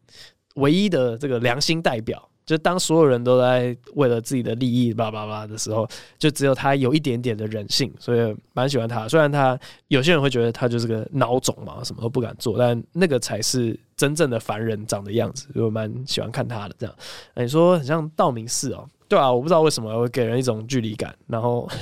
[0.54, 5.88] 唯一的这个良心代表，就当所有人都在为了自己的利益叭叭叭的时候，
[6.18, 9.08] 就只有他有一点点的人性，所以蛮喜欢他。
[9.08, 16.94] 虽然他有些人会觉得他就是个孬种嘛，什么都不敢做，但那个才是真正的凡人长的样子，我蛮喜欢看他的这样。
[17.34, 21.68] 你说很像道明寺哦，对啊，我不知道为什么会给人一种距离感，然后。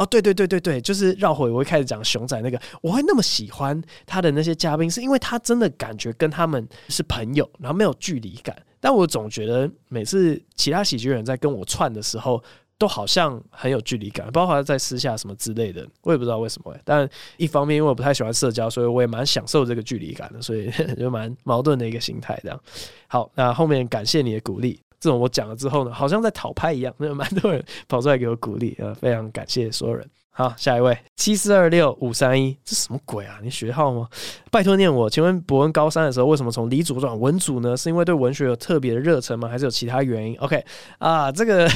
[0.00, 8.56] 哦，对对对对对，就是绕回我一开始讲熊仔那个，我会那么喜欢他的那些嘉宾，是因为他真的感觉跟他们是朋友，然后没有距离感。
[8.80, 12.42] 但我总觉得每次其他喜剧人在跟我串的时候，
[12.78, 16.74] 都好像很有距离感，包括在私下什么之类的，我也不知道为什么。
[16.82, 22.58] 但一方面因为我不太喜欢社交，所以我也蛮享受这个距离感的，所以 就蛮矛盾的一个心态这样。
[23.06, 24.80] 好，那后面感谢你的鼓励。
[25.00, 30.06] 这种我讲了之后呢，好像在讨拍一样，有蛮多人跑出来给我鼓励，呃，非常感谢所有人。
[30.32, 33.38] 好，下一位七四二六五三一，这什么鬼啊？
[33.42, 34.08] 你学号吗？
[34.50, 35.10] 拜托念我。
[35.10, 37.76] 请问博恩高三的时候为什么从理组转文组呢？
[37.76, 39.48] 是因为对文学有特别的热忱吗？
[39.48, 40.64] 还是有其他原因？OK
[40.98, 41.68] 啊，这个。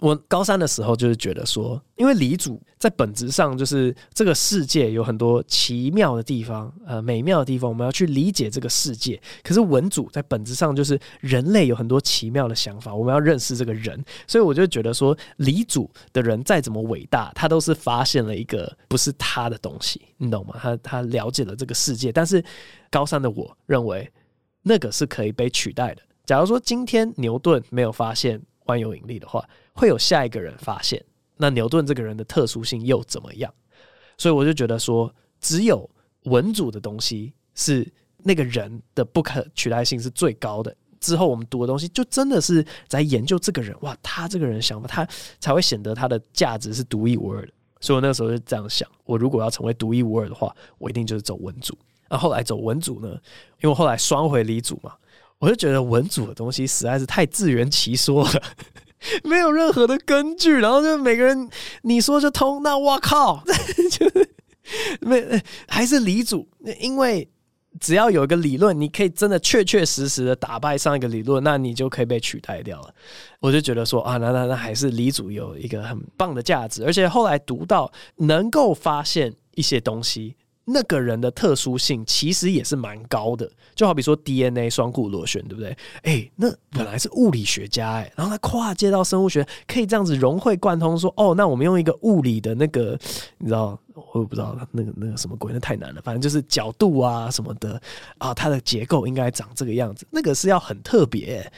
[0.00, 9.20] 我高三的时候就是觉得说，因为理主在本质上就是这个世界有很多奇妙的地方，呃，美妙的地方，我们要去理解这个世界。
[9.42, 14.02] 可是文组在本质上就是人类有很多奇妙的想法，我们要认识这个人。
[14.26, 20.54] 所以我就觉得说，理主的人再怎么伟大，他都是发现了一个不是他的东西，你懂吗？
[20.60, 22.42] 他他了解了这个世界，但是
[22.90, 24.10] 高三的我认为
[24.62, 26.02] 那个是可以被取代的。
[26.24, 31.04] 假如说今天牛顿没有发现万有引力的话，会有下一个人发现，
[31.36, 33.52] 那牛顿这个人的特殊性又怎么样？
[34.16, 35.88] 所以我就觉得说，只有
[36.24, 40.74] 文组的东西是那个人的不可取代性是最高的。
[41.00, 47.52] 之后我们读的东西，就真的是在研究这个人，哇，他这个人想法，他才会显得他的价值是独一无二的。
[47.80, 51.78] 所以我那个时候就这样想：我如果要成为独一无二的话，我一定就是走文组。
[52.10, 53.16] 那后来走文组呢？
[53.62, 54.92] 因为后来双回理组嘛。
[55.38, 58.42] 我就觉得文组的东西实在是太自圆其说了，
[59.24, 61.48] 没有任何的根据，然后就每个人
[61.82, 63.42] 你说就通，那我靠，
[63.90, 64.30] 就是
[65.00, 66.48] 没还是理组，
[66.80, 67.28] 因为
[67.78, 72.92] 只要有一个理论，你可以真的确确实实的打败上一个理论，那你就可以被取代掉了。
[73.38, 80.34] 我就觉得说啊，那那那还是理组有一个很棒的价值，而且后来读到能够发现一些东西。
[80.70, 85.74] 那个人的特殊性其实也是蛮高的，就好比说 DNA 双股螺旋，对不对？
[86.02, 92.98] 哎、那本来是物理学家哎、然后他跨界到生物学，可以这样子融会贯通说，哦，那我们用一个物理的那个，
[93.38, 97.80] 你知道，我也不知道那个那个什么鬼，那太难了，反正就是角度啊什么的
[98.18, 101.50] 啊，它的结构应该长这个样子，那个是要很特别、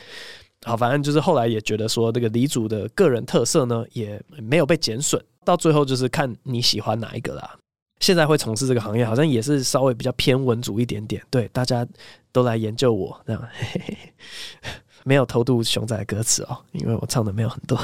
[0.62, 7.56] 好，反正就是后来也觉得说，这个李祖的个人特色呢，也没有被减损，到最后就是看你喜欢哪一个啦。
[8.00, 11.22] 现在会从事这个行业，好像也是稍微比较偏文组一点点。
[11.30, 11.86] 对，大家
[12.32, 13.96] 都来研究我这样，嘿嘿
[14.62, 14.70] 嘿，
[15.04, 17.78] 没有偷渡熊仔的歌词哦，因为我唱的没有很多。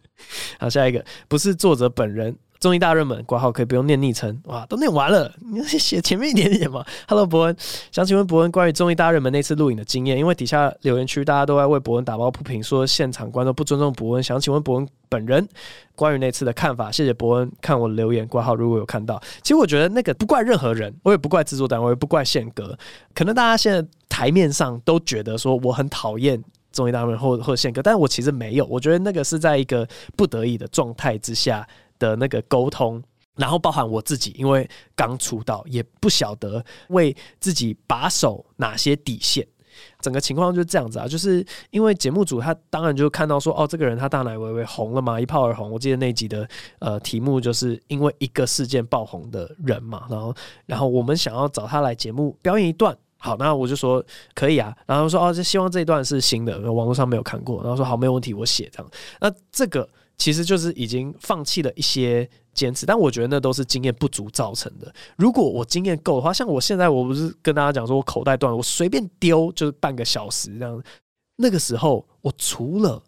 [0.58, 2.36] 好，下一个不是作者本人。
[2.58, 6.84] 综艺大热门，挂号可以不用念昵称，哇，都念完了，你写 前面一点点嘛。
[7.06, 7.56] Hello，博恩，
[7.92, 15.46] 想请问博恩关于综艺大热门那次录影的经验，因为底下留言区大家都在为博恩打抱不平，说现场观众不尊重博恩，想请问博恩本人
[15.94, 16.90] 关于那次的看法。
[16.90, 22.76] 谢谢博恩看我留言挂号，如果有看到，其实我觉得那个不怪任何人，我也不怪制作单位，也不怪宪哥，
[23.14, 26.42] 可能大家现在台面上都觉得说我很讨厌
[26.72, 31.66] 综艺大热门或或宪哥，但我其实没有，我觉得那个是在一个不得已的状态之下。
[31.98, 33.02] 的那个沟通，
[33.34, 39.46] 然后包含我自己，因为刚出道，也不晓得为自己把守哪些底线。
[40.00, 45.70] 整个情况就是这样子啊，就是因为节目组他当然就看到说，哦，这个人他大奶微微红了嘛，一炮而红。
[45.70, 54.02] 我记得那集的呃题目就是因为一个事件爆红的人嘛，然后然后我们想要找他来节目表演一段，好，那我就说
[54.34, 58.90] 可以啊，然后说哦，就希望这一段是新的，网络上没有看过，然后说好，没有问题，我写这样。
[59.20, 59.86] 那这个。
[60.16, 64.92] 其实就是已经放弃了一些坚持，但我觉得那都是经验不足造成的。
[65.16, 70.82] 如果我经验够的话，像我现在，我不是跟大家讲说，我口袋断了，我随便丢就是半个小时这样。
[71.36, 73.02] 那个时候，我除了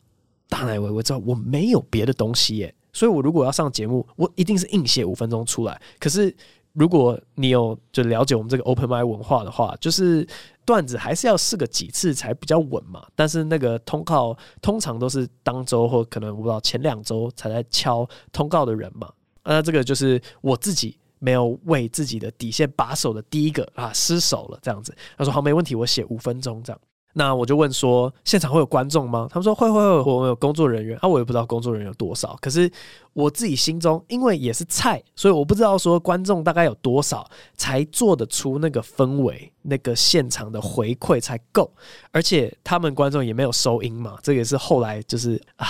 [0.49, 2.75] 大奶围，我知道，我没有别的东西耶。
[2.93, 5.81] 所以我如果要上节目，我一定是硬写五分钟出来。
[5.99, 6.35] 可是
[6.79, 10.27] 如果你有就了解我们这个 open mic 文化的话，就是。
[10.69, 19.11] 段子还是要试个几次才比较稳嘛，但是那个通告通常都是当周或可能我不知道前两周才在敲通告的人嘛，
[19.45, 24.95] 那这个就是我自己没有为自己的底线把守的第一个啊，失手了这样子。
[25.17, 26.79] 他说好，没问题，我写五分钟这样。
[27.19, 29.27] 那我就问说，现场会有观众吗？
[29.29, 32.39] 他们说会会会，我们有工作人员啊，我也不知道工作人员有多少。
[32.41, 32.71] 可是
[33.13, 41.69] 我自己心中，因为也是菜，所以我不知道说观众大概有多少才做得出那个氛围，那个现场的回馈才够。
[42.13, 45.67] 而且他们观众也没有收音嘛，这也是后来就是啊，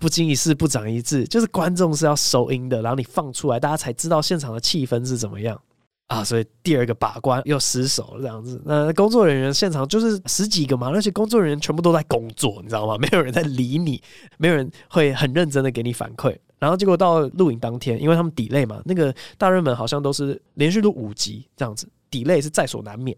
[0.00, 5.60] 不经一事不长一智，就是观众是要收音的，然后你放出来，大家才知道现场的气氛是怎么样。
[6.08, 8.60] 啊，所以第二个把关又失手，这样子。
[8.64, 12.96] 那工作人员现场就是十几个嘛，而且工作人员全部都在工作，你知道吗？
[13.00, 14.00] 没有人在理你，
[14.36, 16.36] 没有人会很认真的给你反馈。
[16.58, 23.16] 然后结果到录影当天，因为他们 delay 嘛，那个大热门好像都是连续录五集这样子，delay 是在所难免。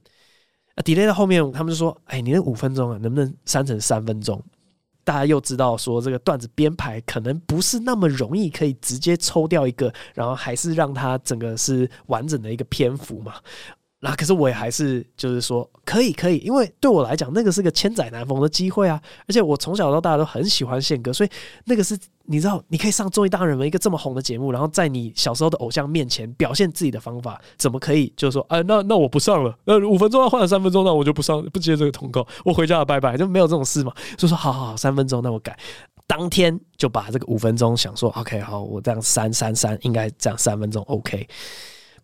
[0.74, 4.42] 啊，delay 到后面，他们就说：“哎，你那五分钟啊，能不能删成三分钟？”
[5.06, 13.34] 大家又知道说这个段子编排可能不是那么容易，可以直接抽掉一个，然后还是让它整个是完整的一个篇幅嘛。
[14.08, 19.02] 那可是我也还是就是说可以可以，因为对我来讲那个是个千载难逢的机会啊！
[19.26, 21.30] 而且我从小到大都很喜欢宪哥，所以
[21.64, 33.92] 那个是你知道，你可以上综艺大热门一个这么红的节目，然后在你小时候的偶像面前表现自己的方法，怎么可以就是说，哎，那那我不上了，那，五分钟要换了三分钟，那我就不上，不接这个通告，我回家了，拜拜，就没有这种事嘛。
[34.16, 35.58] 就说，好好好，三分钟，那我改，
[36.06, 41.26] 当天就把这个五分钟想说，OK，好，我这样删删删，应该这样三分钟，OK。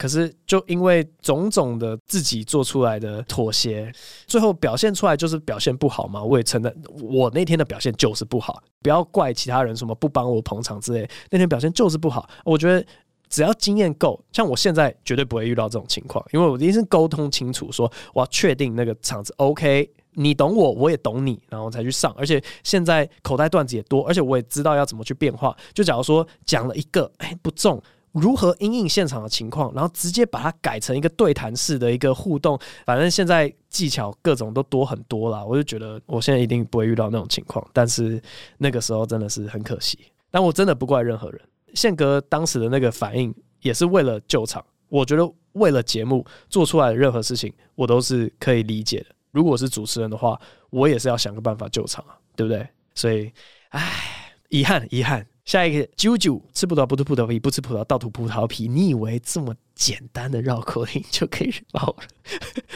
[0.02, 3.88] 可是，就因为种种的自己做出来的妥协，
[4.26, 6.20] 最后表现出来就是表现不好嘛。
[6.20, 8.60] 我也承认，我那天的表现就是不好。
[8.82, 12.28] 不要怪其他人什么不帮我捧场之类，那天表现就是不好。
[12.44, 12.84] 我觉得
[13.28, 22.12] 只要经验够，像我现在绝对不会遇到这种情况，因为我一定是沟通清楚，说我要确定那个场子 OK，你懂我，我也懂你，然后才去上。
[22.18, 25.56] 而且现在口袋段子也多，而且我也知道要怎么去变化。
[25.72, 27.80] 就假如说讲了一个，哎，不中。
[28.12, 32.59] 如何因应现场的情况，然后直接把它改成一个对谈式的一个互动。
[32.85, 37.66] 反正现在技巧各种都多很多啦，我就觉得我现在一定不会遇到那种情况。
[37.72, 38.22] 但是
[38.59, 39.98] 那个时候真的是很可惜。
[40.31, 41.40] 但我真的不怪任何人。
[41.75, 44.64] 宪哥当时的那个反应也是为了救场。
[44.88, 49.07] 我觉得为了节目做出来的任何事情，我都是可以理解的。
[49.31, 52.68] 如果是主持人的话，我也是要想个办法救场啊，对不对？
[52.94, 53.33] 所以，
[53.70, 55.27] 唉，遗憾，遗憾。
[55.44, 58.68] 下一个啾啾，吃葡萄不吐葡萄皮，不吃葡萄倒吐葡萄皮。
[58.68, 61.96] 你以为这么简单的绕口令就可以把我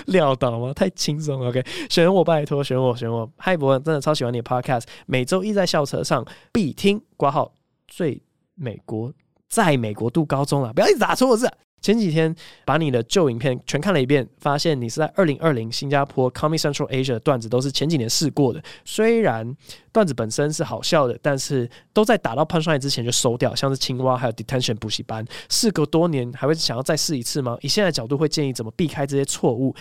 [0.07, 0.73] 撂倒吗？
[0.75, 1.49] 太轻松了。
[1.49, 3.31] OK，选我拜托，选我，选我。
[3.37, 7.01] 嗨，博文，真的超喜欢你 Podcast，每周一在校车上必听。
[7.17, 7.55] 挂号
[7.87, 8.21] 最
[8.55, 9.13] 美国，
[9.49, 11.49] 在美国读高中了，不要一直打错字。
[11.87, 18.61] 前几天把你的旧影片全看了一遍，发现你是在二零二零新加坡 Comedy Central Asia 的段子都是前几年试过的。
[18.85, 19.57] 虽然
[19.93, 25.25] 段子本身是好笑的，但是都在打到 Punchline 之前就收掉，像是青蛙还有 Detention 补习班。
[25.49, 27.57] 事隔多年，还会想要再试一次吗？
[27.61, 29.73] 以现在的角度，会建议怎么避开这些错误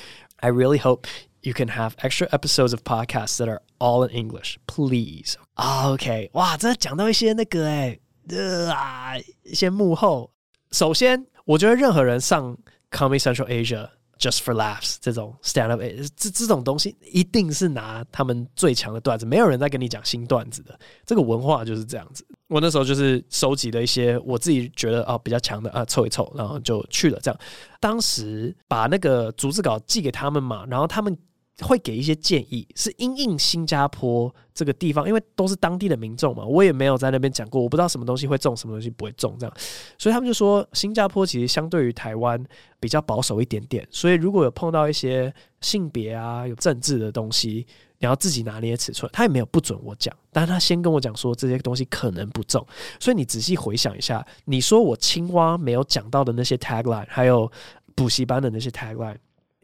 [0.42, 1.06] ？I really hope
[1.42, 5.38] you can have extra episodes of podcasts that are all in English, please.
[5.56, 10.30] OK，哇，这讲到一些那个哎、欸，呃啊，一些幕后，
[10.70, 11.26] 首先。
[11.46, 12.58] 我觉得任何人上
[12.92, 13.88] Comedy Central Asia
[14.18, 15.82] Just for laughs 这种 stand up，
[16.16, 20.80] 这这种东西一定是拿他们最强的段子，没有人在跟你讲新段子的。
[21.06, 22.26] 这个文化就是这样子。
[22.48, 27.20] 我那时候就是收集了一些我自己觉得啊比较强的啊凑一凑，然后就去了。
[27.22, 27.38] 这样，
[27.80, 31.16] 当时把那个逐字稿寄给他们嘛，然后他们。
[31.62, 39.56] 会给一些建议，是因应新加坡这个地方，因为都是当地的民众嘛，我也没有在那边讲过，我不知道什么东西会中，什么东西不会中，这样，
[39.98, 42.44] 所以他们就说新加坡其实相对于台湾
[42.80, 47.66] 比较保守一点点，所以如果有碰到一些性别啊、有政治的东西，
[48.00, 49.10] 你要自己拿捏尺寸。
[49.14, 52.68] 他也没有不准我讲，但他先跟我讲说这些东西可能不中，
[53.00, 57.50] 所以你仔细回想一下，你说我青蛙没有讲到的那些 tagline，还有
[57.96, 59.16] 补习班的那些 tagline。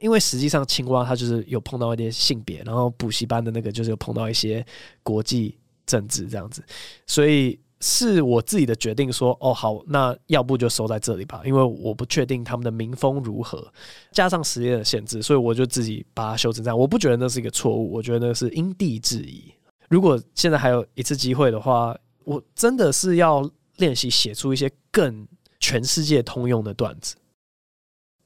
[0.01, 4.65] 因为实际上青蛙它就是有碰到一点性别，然后补习班的那个就是有碰到一些
[5.03, 6.63] 国际政治这样子，
[7.05, 13.71] 所以是我自己的决定说，哦好，那要不就收在这里吧，因为我不确定他们的民风如何，
[14.11, 16.77] 加上时间的限制，所以我就自己把它修成这样。
[16.77, 19.53] 我不觉得那是一个错误，我觉得那是因地制宜。
[19.87, 23.47] 如果现在还有一次机会的话，我真的是要
[23.77, 25.27] 练习写出一些更
[25.59, 27.15] 全世界通用的段子，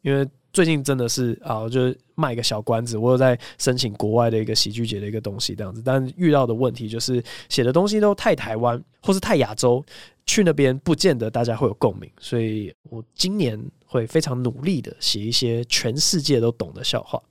[0.02, 0.26] 因为。
[0.56, 9.84] 最近真的是啊，我就卖个小关子，我有在申请国外的一个喜剧节的一个东西这样子，但遇到的问题就是写的东西都太台湾或是太亚洲，
[10.26, 17.22] 去那边不见得大家会有共鸣，所以我今年会非常努力的写一些全世界都懂的笑话。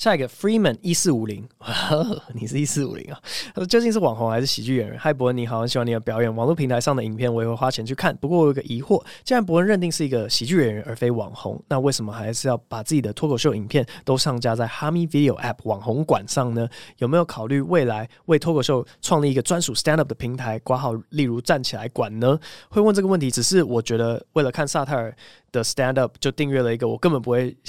[0.00, 1.46] 下一个 Freeman 一四五零，
[2.32, 3.20] 你是一四五零啊？
[3.54, 4.98] 他究竟是网红还是喜剧演员？
[4.98, 6.34] 嗨，伯恩你好，很喜欢你的表演。
[6.34, 16.66] 网络平台上的影片我也会花钱去看，不过我有个疑惑：既然伯恩认定是一个喜剧演员而非网红，那为什么还是要把自己的脱口秀影片都上架在哈密 Video App 网红馆上呢？
[16.96, 22.40] 有没有考虑未来为脱口秀创立一个专属 Stand Up 的平台，挂号例如站起来馆呢？
[22.70, 25.14] 会问这个问题，只是我觉得为了看萨泰尔
[25.52, 27.56] 的 Stand Up 就订阅了一个，我根本不会。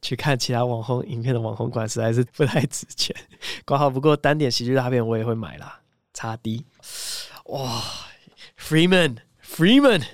[0.00, 3.14] 去看其他网红影片的网红馆实在是不太值钱。
[3.66, 5.80] 挂号不过单点喜剧大片我也会买啦。
[6.14, 6.64] 差 D，
[7.46, 7.82] 哇
[8.58, 10.04] ，Freeman Freeman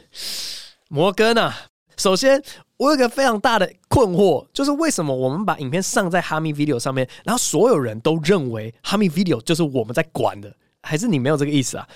[0.89, 1.67] 摩根啊！
[1.99, 2.43] 首先
[2.79, 11.87] 我有个非常大的困惑，就是为什么我们把影片上在哈密 Video 上面，然后所有人都认为哈密 Video 就是我们在管的，还是你没有这个意思啊？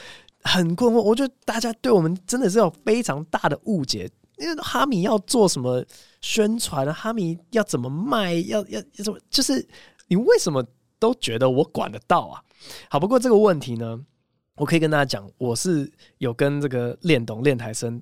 [0.42, 4.08] 很困惑，我觉得大家对我们真的是有非常大的误解。
[4.39, 5.84] 因为哈米要做什么
[6.20, 6.93] 宣传啊？
[6.93, 8.34] 哈米要怎么卖？
[8.34, 9.18] 要要要怎么？
[9.28, 9.66] 就是
[10.07, 10.64] 你为什么
[10.99, 12.43] 都觉得我管得到啊？
[12.91, 14.01] 好，不过这个问题呢，
[14.57, 18.01] 我可以跟大家讲，我是有跟这个练懂练台生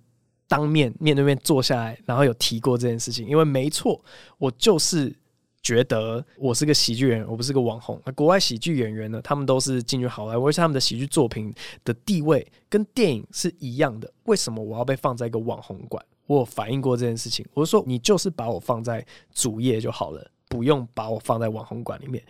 [0.48, 3.26] 当面面对面坐下来，然后有提过这件事情。
[3.26, 4.02] 因为没错，
[4.38, 5.14] 我就是
[5.60, 8.00] 觉得我是个喜剧演员，我不是个网红。
[8.06, 11.52] 那国外喜剧演员呢，他们都是进军好莱坞，而且他们的喜剧作品
[11.84, 14.10] 的地位跟电影是一样的。
[14.24, 16.04] 为什么我要被放在一个网红馆？
[16.26, 22.22] 我有反映过这件事情，我说你就是把我放在主页就好了，不用把我放在网红馆里面。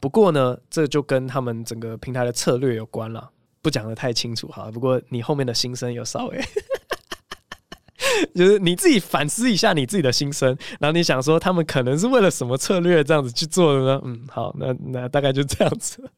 [0.00, 3.30] 不过呢，这就跟他们整个平台的策略有关了，
[3.60, 4.70] 不讲得太清楚哈。
[4.70, 6.40] 不过你后面的心声有稍微，
[8.34, 14.00] 就是你自己反思一下你自己的心声，然后你想说他们可能是为了什么策略这样子去做的呢？
[14.04, 16.10] 嗯，好，那那大概就这样子。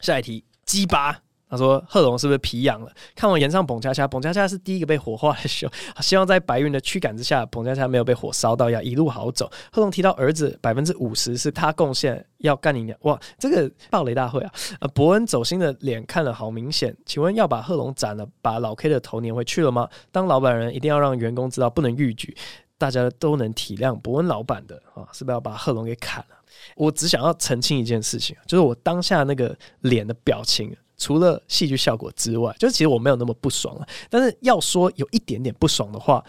[0.00, 1.22] 下一题，鸡巴。
[1.54, 2.90] 他说：“贺龙是不是皮痒了？
[3.14, 5.70] 看完炎上彭恰恰，彭恰恰是第一个被火化的秀。
[6.02, 12.98] 希望在白云的驱赶之下，彭恰恰没有被火烧到，要一路好走。”贺龙提到儿子百分之五十是他贡献，要干你娘！
[13.02, 14.52] 哇，这个暴雷大会啊！
[14.80, 16.92] 呃，伯恩走心的脸看了好明显。
[17.06, 19.88] 请问要把贺龙斩了，把老 K 的头粘回去了吗？
[20.10, 22.36] 当老板人一定要让员工知道不能逾矩，
[22.76, 26.36] 大家都能体谅伯恩老板的啊，是不是要把贺龙给砍了？
[26.74, 30.74] 我只想要澄清一件事情，就是我当下那个脸的表情。
[30.96, 33.86] 除了戏剧效果之外，就是其实我没有那么不爽啊。
[34.08, 36.24] 但是要说有一点点不爽的话，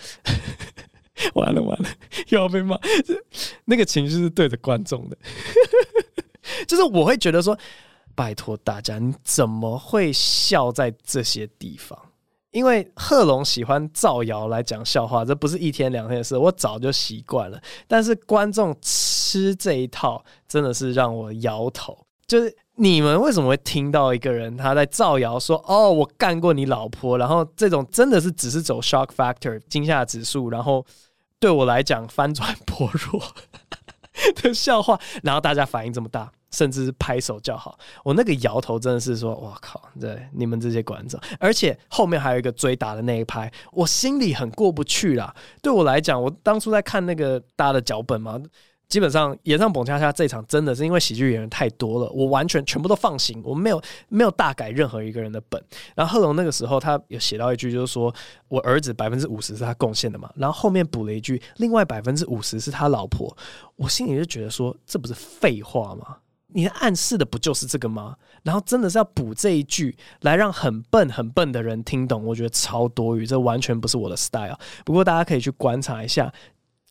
[1.35, 1.89] 完了完了，
[2.29, 2.77] 又要被骂。
[3.65, 5.17] 那个情绪是对着观众的，
[6.67, 7.57] 就是我会觉得说，
[8.13, 11.97] 拜托大家，你怎么会笑在这些地方？
[12.51, 17.61] 因为贺龙喜欢造谣来讲笑话，这不是一天两天的事，我早就习惯了。
[17.85, 21.97] 但是观众吃这一套，真的是让我摇头。
[22.25, 30.85] 就是你们为什么会听到一个人他在造谣说，哦，我干过你老婆，然后这种真的是只是走 shock factor 惊吓指数，然后
[31.39, 33.21] 对我来讲翻转薄弱
[34.43, 45.33] 的笑话，然后大家反应这么大，甚至是拍手叫好，我那个摇头真的是说，哇靠，对你们这些观众，而且后面还有一个追打的那一拍，我心里很过不去啦。
[45.61, 48.41] 对我来讲，我当初在看那个大家的脚本嘛。
[48.87, 55.61] 基本上演上蹦恰恰这场真的是因为喜剧演员太多了，我完全全部都放行，我没有没有大改任何一个人的本。
[55.95, 58.13] 然后贺龙那个时候他有写到一句，就是说
[58.47, 63.35] 我儿子百分之五十是他贡献的嘛，然后后面补了一句，另外百分之五十是他老婆。
[63.75, 66.17] 我心里就觉得说，这不是废话吗？
[66.47, 68.15] 你暗示的不就是这个吗？
[68.43, 74.57] 然后真的是要补这一句来让很笨很笨的人听懂，我觉得超多余，这完全不是我的 style。
[74.85, 76.31] 不过大家可以去观察一下。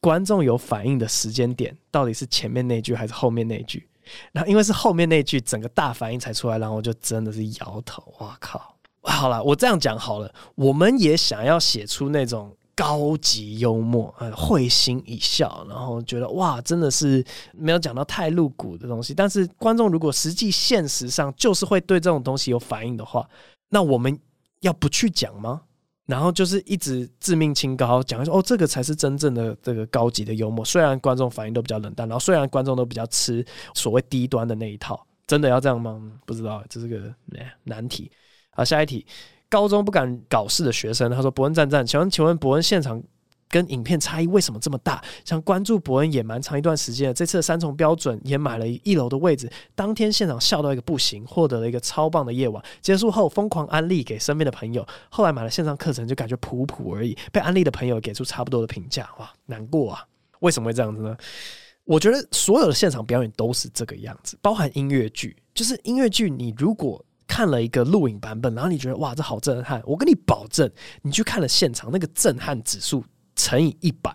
[0.05, 3.89] 观众有反应的时间点，到底是前面那句还是后面那句？
[4.33, 8.05] 然后因为是后面那句，整个大反应才出来，然后我就真的是摇头。
[8.19, 8.77] 哇靠！
[9.01, 17.25] 好了，我这样讲好了，我们也想要写出那种高级幽默，呃，会心一笑，然后觉得哇，真的是
[17.55, 19.15] 没有讲到太露骨的东西。
[19.15, 23.27] 但是观众如果实际现实上就是会对这种东西有反应的话，
[23.71, 24.21] 那我们
[24.61, 25.63] 要不去讲吗？
[26.07, 30.65] 然后就是一直自命清高，讲说哦，这个才是真正的这个高级的幽默。
[30.65, 33.45] 虽然观众反应都比较冷淡，然后虽然观众都比较吃
[33.75, 36.01] 所谓低端的那一套，真的要这样吗？
[36.27, 37.15] 不知道，这是个
[37.63, 38.11] 难题。
[38.51, 39.07] 好，下一题，
[39.49, 43.03] 高中不敢搞事的学生，他说：“伯恩赞赞，请问请问伯恩现场。”
[43.55, 45.01] 跟影片差异为什么这么大？
[45.25, 47.15] 想关注伯恩也蛮长一段时间了。
[47.15, 52.61] 这次的三重标准也买了一楼的位置，当天现场笑到一个不行，获得了一个超棒的夜晚。
[52.81, 57.17] 结束后疯狂安利给身边的朋友，后来买了线上课程就感觉普普而已。
[57.31, 60.05] 被安利的朋友给出差不多的评价，哇，难过啊！
[60.41, 61.17] 为什么会这样子呢？
[61.85, 66.29] 我觉得所有的现场表演都是这个样子，包含音乐剧，就是音乐剧。
[66.29, 70.69] 你如果看了一个录影版本，然后你觉得哇，这好震撼，我跟你保证，
[71.03, 73.05] 你去看了现场，那个震撼指数。
[73.37, 74.15] 乘以一百，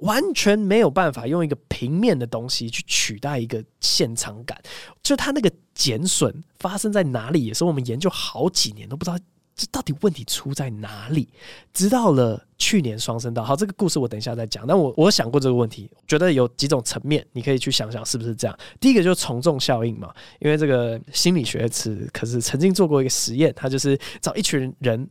[0.00, 4.60] 完全没有办法用一个平面的东西去取代一个现场感。
[5.02, 9.18] 就它那个减损发生在哪里，也是我们研究好几年都不知道
[9.56, 11.28] 这到底问题出在哪里。
[11.72, 14.64] 直到了去年双声道，好，这个故事我等一下再讲。
[14.66, 18.56] 但我我想过这个问题，觉得有几种层面，你可以去想想是不是这样。
[18.78, 25.08] 第一个就是从众效应嘛，因为这个心理学词可是曾经做过一个实验，他就是找一群人。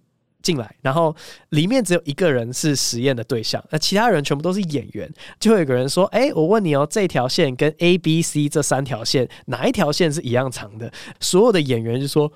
[0.47, 1.13] 进来，然后
[1.49, 5.11] 里面只有一个人是实验的对象，那其他人全部都是演员。
[5.41, 10.89] 就会有个人说：“哎，我问你哦，这条线跟 A、B、C 这三条线哪一条线是一样长的？”
[11.19, 12.31] 所有的演员就说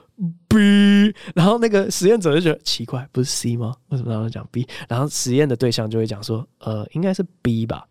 [0.49, 3.73] B， 然后那个实验者就觉得奇怪，不是 C 吗？
[3.89, 4.67] 为什么他们讲 B？
[4.89, 7.85] 然后实验的对象就会讲说：“呃，应该是 B 吧。”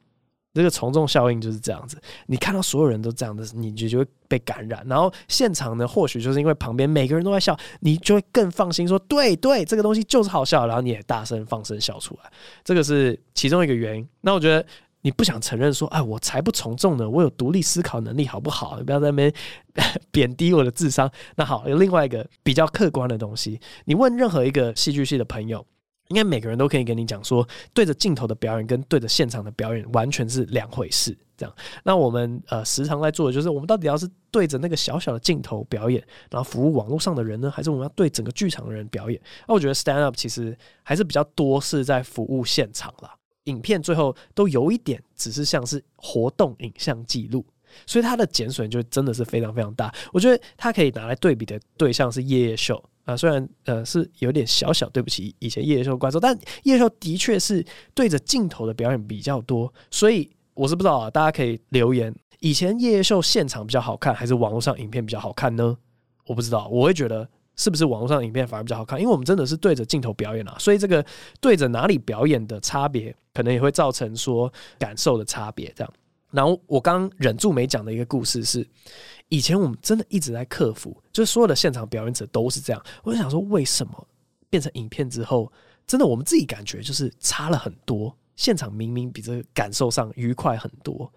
[0.52, 1.96] 这个从众效应就是这样子，
[2.26, 4.84] 你看到所有人都这样的，你就就会被感染。
[4.88, 10.66] 然后现场呢，或许就是因为旁边每个人都在笑，你就会更放心说，对对，这个东西就是好笑。
[10.66, 12.30] 然后你也大声放声笑出来，
[12.64, 14.08] 这个是其中一个原因。
[14.22, 14.66] 那我觉得
[15.02, 18.76] 你不想承认说，哎，我才不从众呢，我有独立思考能力，好不好？
[18.78, 19.32] 你不要在那边
[20.10, 21.08] 贬低我的智商。
[21.36, 25.64] 那好，有另外一个比较客观的东西，你问任何一个戏剧系的朋友。
[26.10, 31.16] 应该每个人都可以跟你讲说，对着镜头的表演跟对着现场的表演完全是两回事。
[31.36, 31.54] 这样，
[31.84, 39.18] 那我们呃时常在做的就是，我们到底要是对着那个小小的镜头表演，然后服务网络上的人呢，还是我们要对整个剧场的人表演？
[39.48, 43.14] 那我觉得 stand up 其实还是比较多是在服务现场啦。
[43.44, 47.42] 影片最后都有一点只是像是活动影像记录，
[47.86, 49.90] 所以它的减损就真的是非常非常大。
[50.12, 52.84] 我觉得它可以拿来对比的对象是夜夜秀。
[53.04, 65.76] 啊，虽然呃是有点小小对不起以前夜夜秀观众，但夜夜秀的确是对着镜头的表演比较多，所以我是不知道啊，大家可以留言，以前夜夜秀现场比较好看，还是网络上影片比较好看呢？
[66.26, 71.04] 我不知道，我会觉得是不是网络上影片反而比较好看，因为我们真的是对着镜头表演啊，所以这个
[71.40, 75.92] 对着哪里表演的差别，可能也会造成说感受的差别这样。
[76.30, 78.64] 然后我刚忍住没讲的一个故事是，
[79.30, 82.84] 以前我们真的一直在克服，就是所有的现场表演者都是这样。
[83.02, 84.06] 我就想说，为什么
[84.50, 85.50] 变成影片之后，
[85.86, 88.14] 真的我们自己感觉就是差了很多。
[88.36, 91.12] 现场明明比这个感受上愉快很多，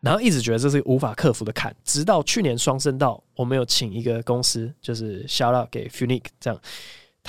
[0.00, 1.74] 然后一直觉得这是无法克服的坎。
[1.84, 6.60] 直到去年双声道，我们有请一个公司，就是 shout out 给 Funique 这样。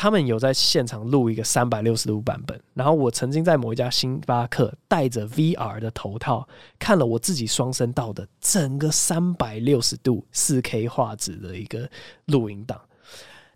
[0.02, 6.48] 他们有在现场录一个三百六十度版本，然后我曾经在某一家星巴克戴着 VR 的头套
[6.80, 11.90] 看了我自己双声道的整个三百六十度四 K 画质的一个
[12.28, 12.80] 录音档，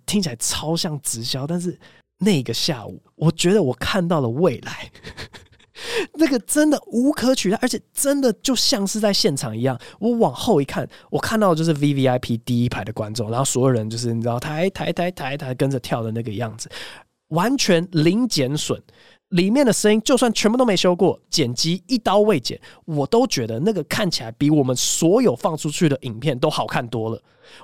[0.06, 1.80] 听起来超像直销，但是
[2.18, 4.92] 那个下午我觉得我看到了未来。
[6.16, 9.80] 那个真的无可取代，而且真的就像是在现场一样。
[10.00, 16.70] 我往后一看，我看到的就是 VVIP 第一排的观众，然后所有人就是你知道抬抬抬抬抬跟着跳的那个样子，
[17.30, 18.82] 完全零减损。
[19.30, 27.20] 里面的声音就算全部都没修过，剪辑一刀未剪，我都觉得那个看起来比我们所有放出去的影片都好看多了。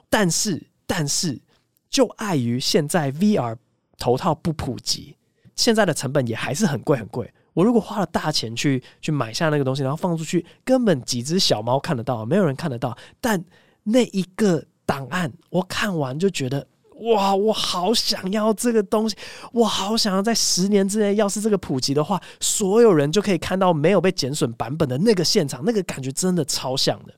[0.09, 1.39] 但是，但是
[1.87, 3.55] 就碍于现在 VR
[3.99, 5.15] 头套不普及，
[5.55, 7.31] 现在的成本也还是很贵很贵。
[7.59, 12.97] 我如果花了大钱去去买下那个东西，然后放出去，根本几只小猫看得到，没有人看得到。
[13.19, 13.43] 但
[13.83, 16.65] 那一个档案，我看完就觉得，
[17.13, 19.17] 哇，我好想要这个东西，
[19.51, 27.13] 我好想要在十年之内，要是这个普及的话，所有人就可以看到没有被减损版本的那个现场，那个感觉真的超像的。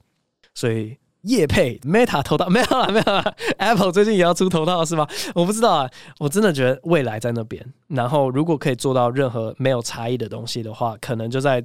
[0.55, 0.97] 所以。
[1.23, 3.35] 业配 Meta 头套 没有了，没有了。
[3.57, 5.07] Apple 最近也要出头套是吗？
[5.35, 5.89] 我不知道啊。
[6.19, 7.63] 我真的觉得未来在那边。
[7.87, 11.63] 然后如果可以做到任何没有差异的东西的话，可能就在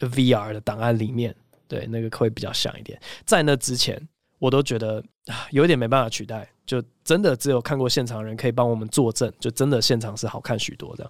[0.00, 1.34] VR 的档案里面，
[1.68, 3.00] 对，那个会比较像一点。
[3.24, 4.00] 在那之前，
[4.38, 6.48] 我都觉得啊，有点没办法取代。
[6.66, 11.08] 就真的只有看过现场的人可以帮我们作证，就真的现场是好看许多的。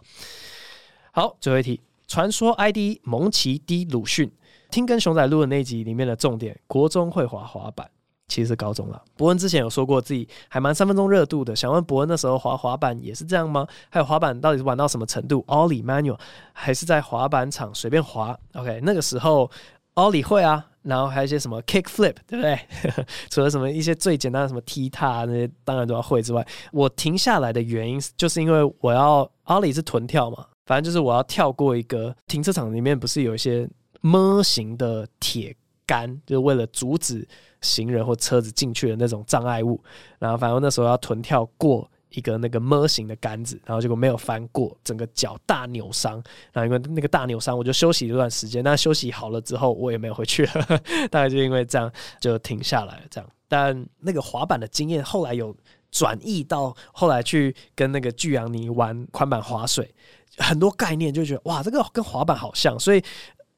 [1.12, 4.30] 好，最后一题，传说 ID 蒙奇 D 鲁迅。
[4.70, 7.88] 听跟熊仔录的那集里面的重点，国中会滑滑板，
[8.28, 9.00] 其实是高中了。
[9.16, 13.66] 博恩之前有说过自己还蛮三分钟热度的，想问博恩那时候滑滑板也是这样吗？
[13.88, 16.18] 还有滑板到底是玩到什么程度？Ollie manual
[16.52, 19.50] 还是在滑板场随便滑？OK，那个时候
[19.94, 22.58] Ollie 会啊，然后还有一些什么 kick flip，对不对？
[23.30, 33.68] 除了什么一些最简单的什么踢踏那些，当然都要会之外，我停下来的原因就是因为我要 Ollie 是臀跳嘛，反正就是我要跳过一个停车场里面不是有一些。
[34.07, 37.26] 模型的铁杆，就是为了阻止
[37.61, 39.82] 行人或车子进去的那种障碍物。
[40.20, 46.22] 然后，反正那时候要臀跳过一个那个模型的杆子，然后结果没有翻过，整个脚大扭伤。
[46.52, 48.62] 然后因为那个大扭伤，我就休息一段时间。
[48.62, 50.80] 那休息好了之后，我也没有回去了，
[51.11, 51.90] 大概就因为这样
[52.20, 53.02] 就停下来了。
[53.11, 55.52] 这样，但那个滑板的经验后来有
[55.90, 59.92] 转移到后来去跟那个巨阳尼玩宽板滑水，
[60.38, 63.02] 很多概念就觉得哇，这个跟滑板好像，所以。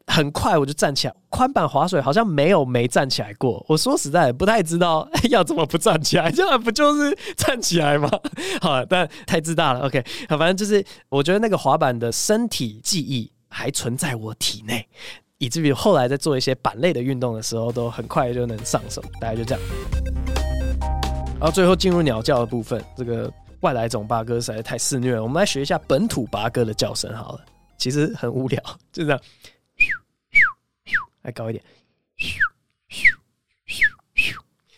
[0.09, 3.65] 很快我就站起来，宽板滑水好像没有没站起来过。
[3.69, 8.11] 我说实在不太知道要怎么不站起来，这样不就是站起来吗？
[8.61, 9.81] 好，但太自大了。
[9.81, 14.85] OK，好，反正就是我觉得那个滑板的身体记忆还存在我体内，
[15.37, 19.03] 以至于后来在做一些板类的运动的时候，都很快就能上手。
[19.21, 19.63] 大概就这样。
[21.39, 23.31] 然后最后进入鸟叫的部分，这个
[23.61, 25.23] 外来种八哥实在太肆虐了。
[25.23, 27.41] 我们来学一下本土八哥的叫声好了，
[27.77, 29.21] 其实很无聊，就这样。
[31.29, 31.63] 再高一点，
[32.17, 32.39] 咻
[32.89, 33.05] 咻
[33.67, 33.85] 咻
[34.17, 34.35] 咻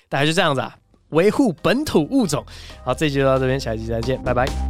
[0.08, 0.76] 大概就这样子啊，
[1.10, 2.44] 维护本土物种。
[2.84, 4.69] 好，这集就到这边，下期再见，拜拜。